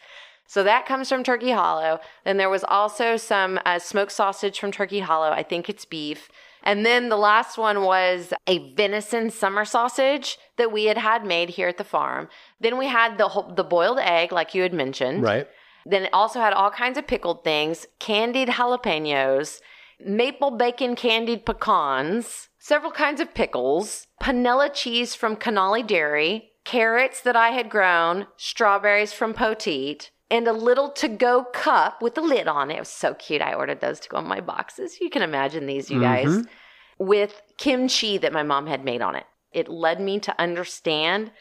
[0.47, 1.99] So that comes from Turkey Hollow.
[2.23, 5.31] Then there was also some uh, smoked sausage from Turkey Hollow.
[5.31, 6.29] I think it's beef.
[6.63, 11.49] And then the last one was a venison summer sausage that we had had made
[11.49, 12.27] here at the farm.
[12.59, 15.23] Then we had the whole, the boiled egg, like you had mentioned.
[15.23, 15.47] Right.
[15.85, 19.61] Then it also had all kinds of pickled things, candied jalapenos,
[20.03, 27.35] maple bacon candied pecans, several kinds of pickles, panela cheese from Canali Dairy, carrots that
[27.35, 32.47] I had grown, strawberries from Poteet, and a little to go cup with a lid
[32.47, 32.75] on it.
[32.75, 33.41] It was so cute.
[33.41, 34.99] I ordered those to go in my boxes.
[34.99, 37.05] You can imagine these, you guys, mm-hmm.
[37.05, 39.25] with kimchi that my mom had made on it.
[39.51, 41.31] It led me to understand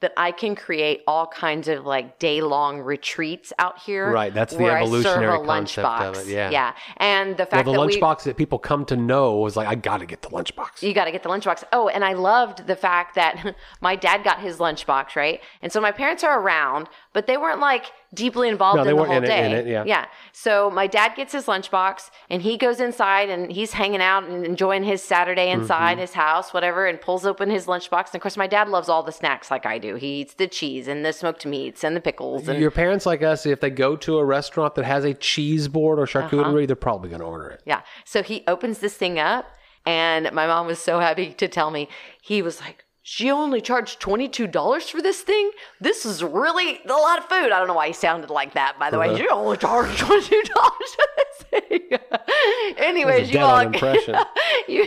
[0.00, 4.10] that I can create all kinds of like day long retreats out here.
[4.10, 6.20] Right, that's the evolutionary concept of lunchbox.
[6.20, 6.50] it, yeah.
[6.50, 6.72] Yeah.
[6.98, 9.66] And the Well, fact the that the lunchbox that people come to know was like,
[9.66, 10.82] I got to get the lunchbox.
[10.82, 11.64] you got to get the lunchbox.
[11.72, 15.40] Oh, and I loved the fact that my dad got his lunchbox, right?
[15.62, 19.04] And so my parents are around, but they weren't like deeply involved No, in the
[19.04, 19.46] whole in it- day.
[19.46, 19.84] in it, yeah.
[19.86, 20.06] Yeah.
[20.32, 24.44] So my dad gets his lunchbox and he goes inside and he's hanging out and
[24.46, 26.00] enjoying his Saturday inside Mm-hmm.
[26.02, 28.06] his house, whatever, and pulls open his lunchbox.
[28.08, 29.96] And of course, my dad loves all the snacks like I do.
[29.96, 33.22] He eats the cheese and the smoked meats and the pickles and Your parents like
[33.22, 36.28] us, if they go to a restaurant that has a cheese board or Uh-huh.
[36.28, 37.62] charcuterie, they're probably going to order it.
[37.66, 37.80] Yeah.
[38.04, 39.46] So he opens this thing up,
[39.86, 41.88] and my mom was so happy to tell me.
[42.22, 45.50] He was like, she only charged $22 for this thing?
[45.80, 47.50] This is really a lot of food.
[47.52, 49.12] I don't know why he sounded like that, by the Uh-huh.
[49.14, 49.18] way.
[49.18, 51.80] She only charged $22 for this thing.
[52.76, 53.62] Anyways, you all,
[54.68, 54.86] you,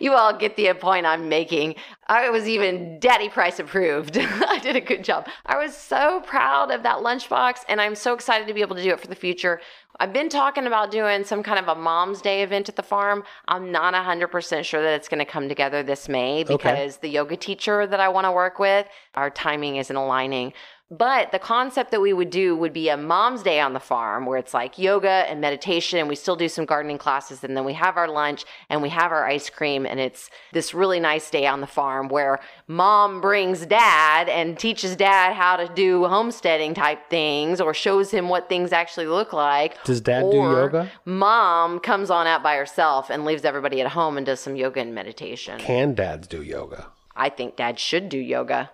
[0.00, 1.76] you all get the point I'm making.
[2.08, 4.18] I was even daddy price approved.
[4.18, 5.28] I did a good job.
[5.46, 8.82] I was so proud of that lunchbox, and I'm so excited to be able to
[8.82, 9.60] do it for the future.
[10.00, 13.24] I've been talking about doing some kind of a mom's day event at the farm.
[13.46, 17.36] I'm not 100% sure that it's going to come together this May because the yoga
[17.36, 20.54] teacher that I want to work with, our timing isn't aligning.
[20.92, 24.26] But the concept that we would do would be a mom's day on the farm
[24.26, 27.64] where it's like yoga and meditation, and we still do some gardening classes, and then
[27.64, 31.30] we have our lunch and we have our ice cream, and it's this really nice
[31.30, 36.74] day on the farm where mom brings dad and teaches dad how to do homesteading
[36.74, 39.82] type things or shows him what things actually look like.
[39.84, 40.90] Does dad do yoga?
[41.06, 44.80] Mom comes on out by herself and leaves everybody at home and does some yoga
[44.80, 45.58] and meditation.
[45.58, 46.88] Can dads do yoga?
[47.16, 48.70] I think dad should do yoga.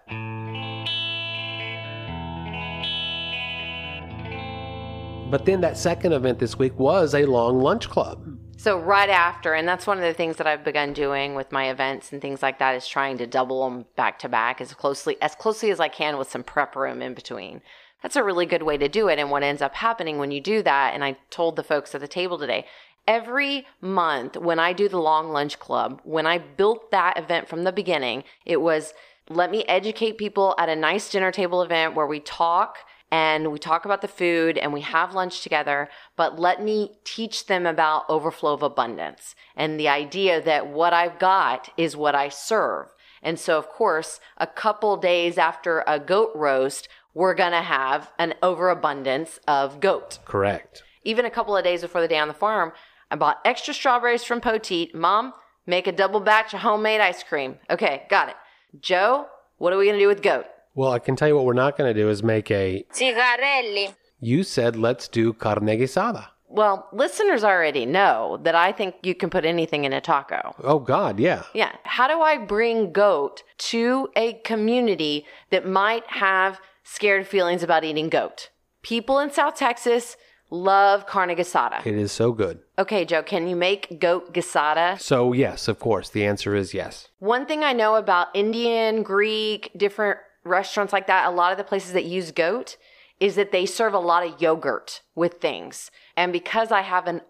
[5.31, 8.39] But then that second event this week was a long lunch club.
[8.57, 11.71] So right after, and that's one of the things that I've begun doing with my
[11.71, 15.17] events and things like that is trying to double them back to back as closely
[15.21, 17.61] as closely as I can with some prep room in between.
[18.03, 19.19] That's a really good way to do it.
[19.19, 22.01] And what ends up happening when you do that, and I told the folks at
[22.01, 22.65] the table today,
[23.07, 27.65] every month when I do the long lunch club, when I built that event from
[27.65, 28.95] the beginning, it was
[29.29, 32.79] let me educate people at a nice dinner table event where we talk
[33.11, 37.47] and we talk about the food and we have lunch together, but let me teach
[37.47, 42.29] them about overflow of abundance and the idea that what I've got is what I
[42.29, 42.89] serve.
[43.23, 48.13] And so, of course, a couple days after a goat roast, we're going to have
[48.19, 50.19] an overabundance of goat.
[50.25, 50.83] Correct.
[51.03, 52.73] Even a couple of days before the day on the farm,
[53.11, 54.95] I bought extra strawberries from Poteet.
[54.95, 55.33] Mom,
[55.67, 57.57] make a double batch of homemade ice cream.
[57.71, 58.37] Okay, got it.
[58.81, 60.45] Joe, what are we going to do with goat?
[60.75, 62.85] Well, I can tell you what we're not going to do is make a.
[62.93, 63.95] Cigarelli.
[64.21, 66.29] You said let's do carne guisada.
[66.49, 70.55] Well, listeners already know that I think you can put anything in a taco.
[70.65, 71.43] Oh God, yeah.
[71.53, 71.73] Yeah.
[71.85, 78.09] How do I bring goat to a community that might have scared feelings about eating
[78.09, 78.49] goat?
[78.83, 80.17] People in South Texas
[80.51, 81.85] love carne asada.
[81.87, 82.61] It is so good.
[82.79, 84.99] Okay, Joe, can you make goat guisada?
[84.99, 87.09] So yes, of course, the answer is yes.
[87.19, 91.65] One thing I know about Indian, Greek, different restaurants like that, a lot of the
[91.65, 92.77] places that use goat
[93.21, 95.91] is that they serve a lot of yogurt with things.
[96.17, 97.21] And because I have an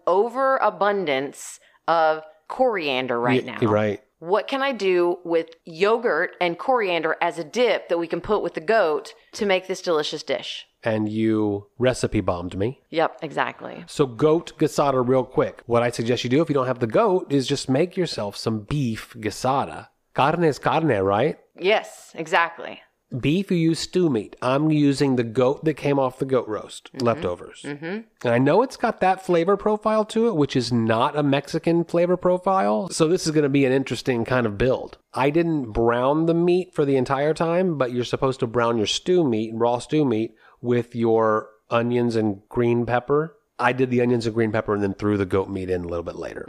[0.59, 4.01] overabundance of coriander right Y- now, right.
[4.19, 8.41] what can I do with yogurt and coriander as a dip that we can put
[8.43, 10.65] with the goat to make this delicious dish?
[10.83, 12.81] And you recipe bombed me.
[12.89, 13.83] Yep, exactly.
[13.87, 15.61] So goat guisada real quick.
[15.65, 18.37] What I suggest you do if you don't have the goat is just make yourself
[18.37, 19.87] some beef guisada.
[20.13, 21.37] Carne es carne, right?
[21.59, 22.79] Yes, exactly.
[23.17, 24.35] Beef, you use stew meat.
[24.41, 27.63] I'm using the goat that came off the goat roast, leftovers.
[27.63, 27.85] Mm-hmm.
[27.85, 31.83] And I know it's got that flavor profile to it, which is not a Mexican
[31.83, 32.87] flavor profile.
[32.89, 34.99] So this is going to be an interesting kind of build.
[35.13, 38.85] I didn't brown the meat for the entire time, but you're supposed to brown your
[38.85, 43.35] stew meat, raw stew meat, with your onions and green pepper.
[43.57, 45.87] I did the onions and green pepper and then threw the goat meat in a
[45.87, 46.45] little bit later.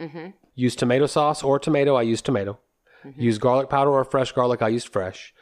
[0.55, 1.95] Use tomato sauce or tomato.
[1.95, 2.59] I use tomato.
[3.17, 4.63] Use garlic powder or fresh garlic.
[4.63, 5.33] I used fresh.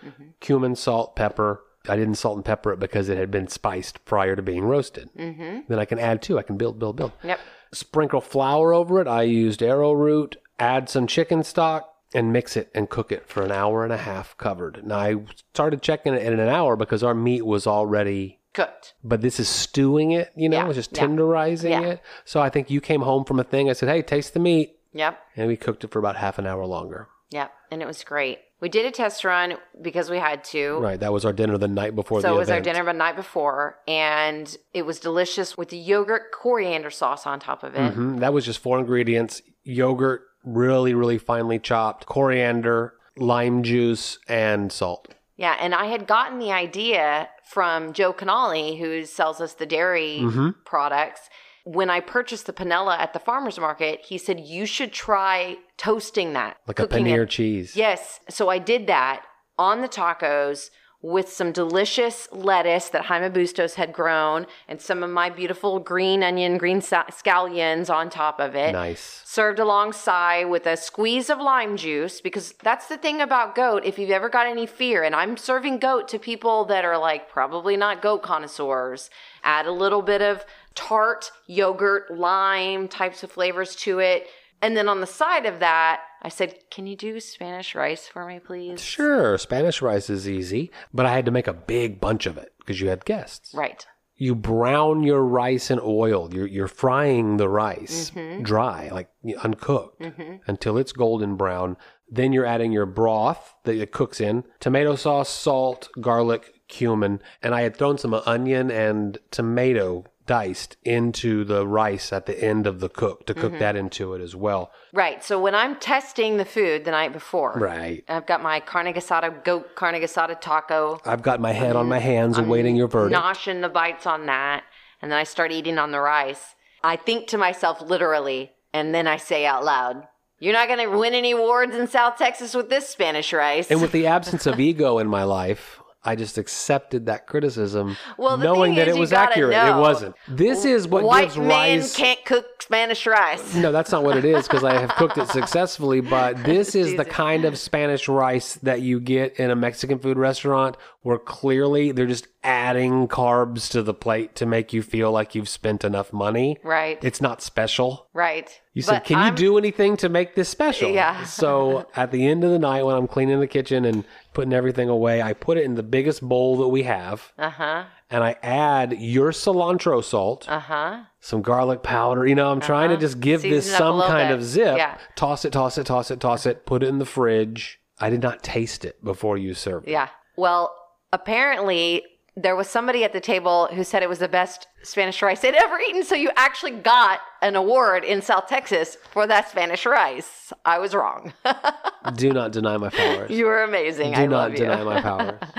[0.40, 1.62] Cumin, salt, pepper.
[1.88, 5.08] I didn't salt and pepper it because it had been spiced prior to being roasted.
[5.16, 5.60] Mm-hmm.
[5.68, 6.38] Then I can add to.
[6.38, 7.12] I can build, build, build.
[7.24, 7.40] Yep.
[7.72, 9.06] Sprinkle flour over it.
[9.08, 13.52] I used arrowroot, add some chicken stock, and mix it and cook it for an
[13.52, 14.86] hour and a half covered.
[14.86, 15.16] Now, I
[15.52, 18.94] started checking it in an hour because our meat was already, Cooked.
[19.04, 21.04] but this is stewing it, you know, Yeah, it's just yeah.
[21.06, 21.80] tenderizing Yeah.
[21.82, 22.02] it.
[22.24, 23.68] So I think you came home from a thing.
[23.68, 24.76] I said, hey, taste the meat.
[24.94, 25.18] Yep.
[25.36, 27.08] And we cooked it for about half an hour longer.
[27.30, 27.52] Yep.
[27.70, 28.38] And it was great.
[28.60, 30.78] We did a test run because we had to.
[30.78, 30.98] Right.
[30.98, 33.78] That was our dinner the night before So it was our dinner the night before,
[33.86, 37.94] and it was delicious with the yogurt coriander sauce on top of it.
[37.94, 38.18] Mhm.
[38.20, 45.14] That was just four ingredients yogurt, really, really finely chopped, coriander, lime juice, and salt.
[45.36, 50.18] Yeah, and I had gotten the idea from Joe Canali, who sells us the dairy
[50.22, 50.48] Mm-hmm.
[50.64, 51.28] products.
[51.70, 56.32] When I purchased the panela at the farmer's market, he said, You should try toasting
[56.32, 56.56] that.
[56.66, 57.76] Like a paneer it." cheese.
[57.76, 58.20] Yes.
[58.30, 59.22] So I did that
[59.58, 65.10] on the tacos with some delicious lettuce that Jaime Bustos had grown and some of
[65.10, 68.72] my beautiful green onion, green scallions on top of it.
[68.72, 69.22] Nice.
[69.24, 73.84] Served alongside with a squeeze of lime juice because that's the thing about goat.
[73.84, 77.28] If you've ever got any fear, and I'm serving goat to people that are like
[77.28, 79.08] probably not goat connoisseurs,
[79.44, 80.44] add a little bit of
[80.78, 84.26] tart, yogurt, lime types of flavors to it.
[84.62, 88.24] And then on the side of that, I said, Can you do Spanish rice for
[88.26, 88.80] me, please?
[88.80, 92.52] Sure, Spanish rice is easy, but I had to make a big bunch of it
[92.58, 93.52] because you had guests.
[93.54, 93.84] Right.
[94.16, 96.28] You brown your rice in oil.
[96.34, 98.42] You're, you're frying the rice Mm-hmm.
[98.42, 99.08] dry, like
[99.44, 100.02] uncooked,
[100.48, 101.76] until it's golden brown.
[102.10, 107.20] Then you're adding your broth that it cooks in tomato sauce, salt, garlic, cumin.
[107.42, 112.68] And I had thrown some onion and tomato diced into the rice at the end
[112.68, 113.40] of the cook to Mm-hmm.
[113.40, 114.70] cook that into it as well.
[114.92, 115.24] Right.
[115.24, 118.04] So when I'm testing the food the night before, Right.
[118.08, 121.98] I've got my carne asada, goat carne asada taco, I've got my head on my
[121.98, 123.20] hands awaiting your verdict.
[123.20, 124.62] noshing the bites on that,
[125.02, 126.54] and then I start eating on the rice.
[126.84, 130.06] I think to myself literally, and then I say out loud,
[130.38, 133.80] "You're not going to win any awards in South Texas with this Spanish rice." And
[133.82, 135.77] with the absence of ego in my life,
[136.08, 139.50] I just accepted that criticism, Well, knowing that it was accurate.
[139.50, 139.76] know.
[139.76, 140.14] It wasn't.
[140.26, 141.94] This is what White gives man rise.
[141.94, 143.54] can't cook Spanish rice.
[143.54, 146.00] No, that's not what it is because I have cooked it successfully.
[146.00, 150.16] But this is the kind of Spanish rice that you get in a Mexican food
[150.16, 155.34] restaurant where clearly they're just adding carbs to the plate to make you feel like
[155.34, 156.56] you've spent enough money.
[156.62, 156.98] Right.
[157.02, 158.08] It's not special.
[158.12, 158.48] right.
[158.74, 161.24] You said, But "Can I'm- you do anything to make this special?" Yeah.
[161.24, 164.88] so at the end of the night, when I'm cleaning the kitchen and putting everything
[164.88, 167.84] away, I put it in the biggest bowl that we have, Uh huh.
[168.08, 170.96] and I add your cilantro salt, Uh huh.
[171.18, 172.24] some garlic powder.
[172.24, 174.34] You know, I'm trying to just give this Season a some kind bit.
[174.38, 174.76] of zip.
[174.76, 174.96] Yeah.
[175.16, 176.64] Toss it, toss it, toss it, toss it.
[176.64, 177.80] Put it in the fridge.
[178.00, 179.88] I did not taste it before you served.
[179.88, 179.90] it.
[179.90, 180.08] Yeah.
[180.36, 180.72] Well,
[181.12, 182.04] apparently
[182.42, 185.54] there was somebody at the table who said it was the best Spanish rice they'd
[185.54, 186.04] ever eaten.
[186.04, 190.52] So you actually got an award in South Texas for that Spanish rice.
[190.64, 191.32] I was wrong.
[192.14, 193.30] Do not deny my powers.
[193.30, 194.12] you were amazing.
[194.12, 194.58] Do I not love you.
[194.58, 195.40] deny my powers.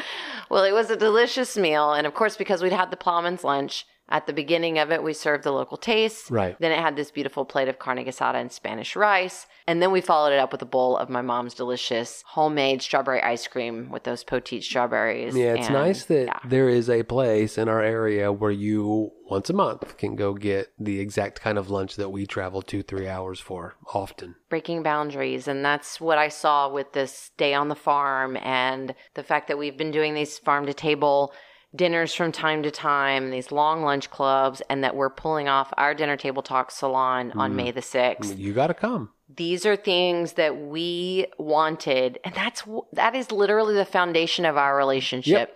[0.50, 1.94] Well, it was a delicious meal.
[1.94, 5.14] And of course, because we'd had the Plowman's lunch, at the beginning of it, we
[5.14, 6.30] served the local taste.
[6.30, 6.56] Right.
[6.60, 9.48] Then it had this beautiful plate of carne asada and Spanish rice.
[9.68, 13.22] And then we followed it up with a bowl of my mom's delicious homemade strawberry
[13.22, 15.36] ice cream with those Poteet strawberries.
[15.36, 16.40] Yeah, it's And, nice that yeah.
[16.46, 20.72] there is a place in our area where you once a month can go get
[20.80, 24.34] the exact kind of lunch that we travel two, three hours for often.
[24.50, 29.22] breaking boundaries and that's what i saw with this day on the farm and the
[29.24, 31.32] fact that we've been doing these farm to table
[31.76, 35.94] dinners from time to time these long lunch clubs and that we're pulling off our
[35.94, 37.56] dinner table talk salon on mm-hmm.
[37.58, 38.40] may the 6th mm-hmm.
[38.40, 39.12] You got to come.
[39.34, 42.64] these are things that we wanted and that's
[42.94, 45.56] that is literally the foundation of our relationship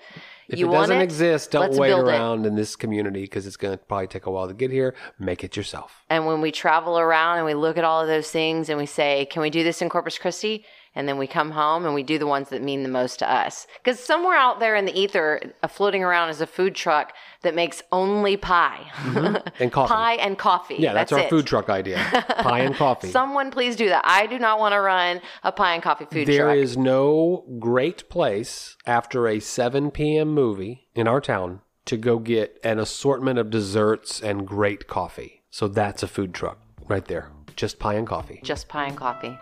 [0.49, 1.03] If you it want doesn't it?
[1.03, 2.11] exist, don't wait build it.
[2.11, 4.93] around in this community because it's going to probably take a while to get here.
[5.18, 6.03] Make it yourself.
[6.09, 8.86] And when we travel around and we look at all of those things and we
[8.86, 10.66] say, can we do this in Corpus Christi?
[10.96, 13.32] And then we come home and we do the ones that mean the most to
[13.32, 13.66] us.
[13.84, 17.56] Because somewhere out there in the ether, uh, floating around is a food truck that
[17.56, 18.91] makes only pie.
[19.60, 19.94] And coffee.
[19.94, 20.76] pie and coffee.
[20.78, 21.30] Yeah, that's, our it.
[21.30, 21.98] food truck idea.
[22.39, 23.10] Pie and coffee.
[23.10, 24.04] Someone please do that.
[24.06, 26.58] I do not want to run a pie and coffee food There truck.
[26.58, 30.30] is no great place after a 7 p.m.
[30.30, 35.44] movie in our town to go get an assortment of desserts and great coffee.
[35.50, 37.32] So that's a food truck right there.
[37.56, 38.39] Just pie and coffee.
[38.44, 39.38] Just pie and coffee.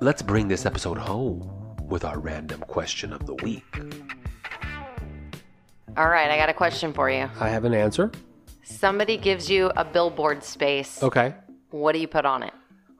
[0.00, 1.50] Let's bring this episode home
[1.88, 3.64] with our random question of the week.
[5.96, 7.28] All right, I got a question for you.
[7.40, 8.12] I have an answer.
[8.62, 11.02] Somebody gives you a billboard space.
[11.02, 11.34] Okay.
[11.70, 12.52] What do you put on it?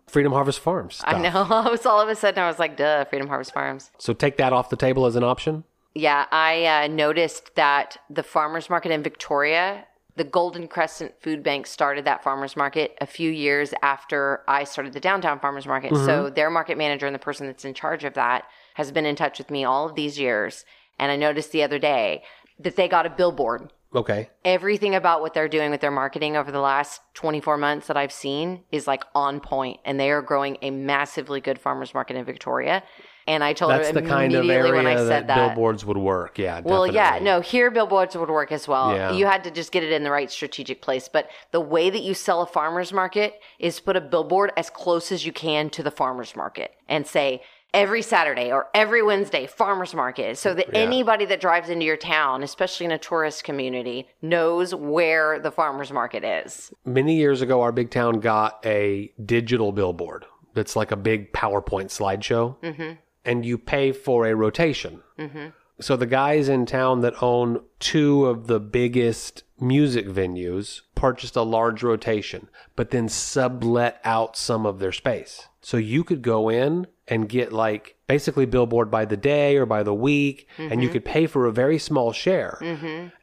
[0.08, 0.96] Freedom Harvest Farms.
[0.96, 1.14] Stuff.
[1.14, 1.46] I know.
[1.48, 3.92] I was all of a sudden, I was like, duh, Freedom Harvest Farms.
[3.98, 5.62] So take that off the table as an option.
[5.94, 9.84] Yeah, I uh, noticed that the farmers market in Victoria
[10.18, 14.92] The Golden Crescent Food Bank started that farmers market a few years after I started
[14.92, 15.94] the downtown farmers market.
[15.94, 16.34] So mm-hmm.
[16.34, 18.42] their market manager and the person that's in charge of that
[18.74, 20.64] has been in touch with me all of these years.
[20.98, 22.24] And I noticed the other day
[22.58, 24.28] that they got a billboard Okay.
[24.44, 28.12] everything about what they're doing with their marketing over the last 24 months that I've
[28.12, 32.24] seen is like on point and they are growing a massively good farmers market in
[32.24, 32.82] Victoria.
[33.28, 35.48] And I told That's her the kind of area when I that, said that.
[35.48, 36.38] billboards would work.
[36.38, 36.60] Yeah.
[36.64, 38.94] well, yeah, no, here billboards would work as well.
[38.94, 39.12] Yeah.
[39.12, 41.08] You had to just get it in the right strategic place.
[41.08, 45.12] But the way that you sell a farmer's market is put a billboard as close
[45.12, 47.42] as you can to the farmer's market and say,
[47.74, 52.42] every Saturday or every Wednesday, farmer's market, so that anybody that drives into your town,
[52.42, 56.72] especially in a tourist community, knows where the farmer's market is.
[56.84, 60.24] Many years ago, our big town got a digital billboard
[60.54, 62.92] that's like a big PowerPoint slideshow, mm-hmm.
[63.24, 65.02] And you pay for a rotation.
[65.18, 65.48] Mm-hmm.
[65.80, 71.42] So the guys in town that own two of the biggest music venues purchased a
[71.42, 75.46] large rotation, but then sublet out some of their space.
[75.60, 79.82] So you could go in and get like basically billboard by the day or by
[79.82, 82.58] the week, and you could pay for a very small share.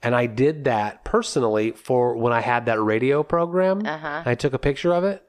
[0.01, 3.81] And I did that personally for when I had that radio program.
[4.25, 5.25] I took a picture of it,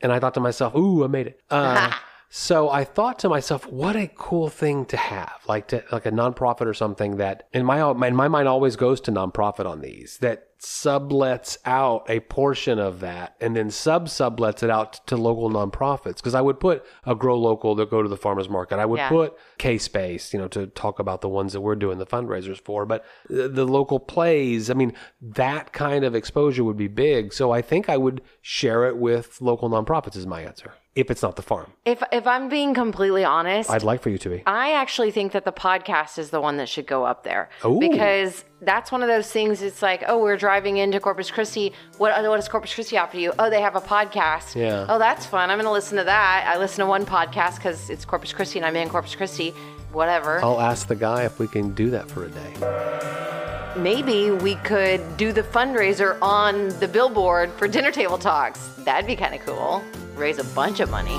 [0.00, 1.92] and I thought to myself, "Ooh, I made it." Uh,
[2.28, 6.10] so I thought to myself, "What a cool thing to have, like to like a
[6.10, 10.18] nonprofit or something that in my in my mind always goes to nonprofit on these
[10.18, 15.50] that sublets out a portion of that and then sub sublets it out to local
[15.50, 18.78] nonprofits because I would put a grow local that go to the farmers market.
[18.78, 19.10] I would Yeah.
[19.10, 22.86] put K-Space, you know, to talk about the ones that we're doing the fundraisers for,
[22.86, 27.34] but the, the local plays, I mean, that kind of exposure would be big.
[27.34, 30.72] So I think I would share it with local nonprofits is my answer.
[30.96, 31.70] If it's not the farm.
[31.84, 34.42] If if I'm being completely honest, I'd like for you to be.
[34.46, 37.78] I actually think that the podcast is the one that should go up there Ooh.
[37.78, 39.60] because that's one of those things.
[39.60, 41.74] It's like, oh, we're driving into Corpus Christi.
[41.98, 43.32] What uh, what does Corpus Christi offer you?
[43.38, 44.54] Oh, they have a podcast.
[44.54, 44.86] Yeah.
[44.88, 45.50] Oh, that's fun.
[45.50, 46.50] I'm going to listen to that.
[46.52, 49.54] I listen to one podcast because it's Corpus Christi and I'm in Corpus Christi.
[49.96, 50.44] Whatever.
[50.44, 53.80] I'll ask the guy if we can do that for a day.
[53.80, 58.60] Maybe we could do the fundraiser on the billboard for dinner table talks.
[58.84, 59.82] That'd be kind of cool.
[60.14, 61.16] Raise a bunch of money.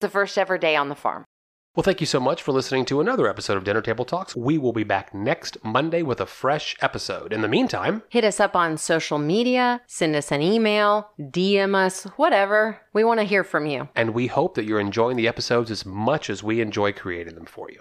[0.00, 1.24] The first ever day on the farm.
[1.74, 4.36] Well, thank you so much for listening to another episode of Dinner Table Talks.
[4.36, 7.32] We will be back next Monday with a fresh episode.
[7.32, 12.04] In the meantime, Hit us up on social media, send us an email, DM us,
[12.16, 12.80] whatever.
[12.92, 13.88] We want to hear from you.
[13.96, 17.46] and we hope that you're enjoying the episodes as much as we enjoy creating them
[17.46, 17.80] for you.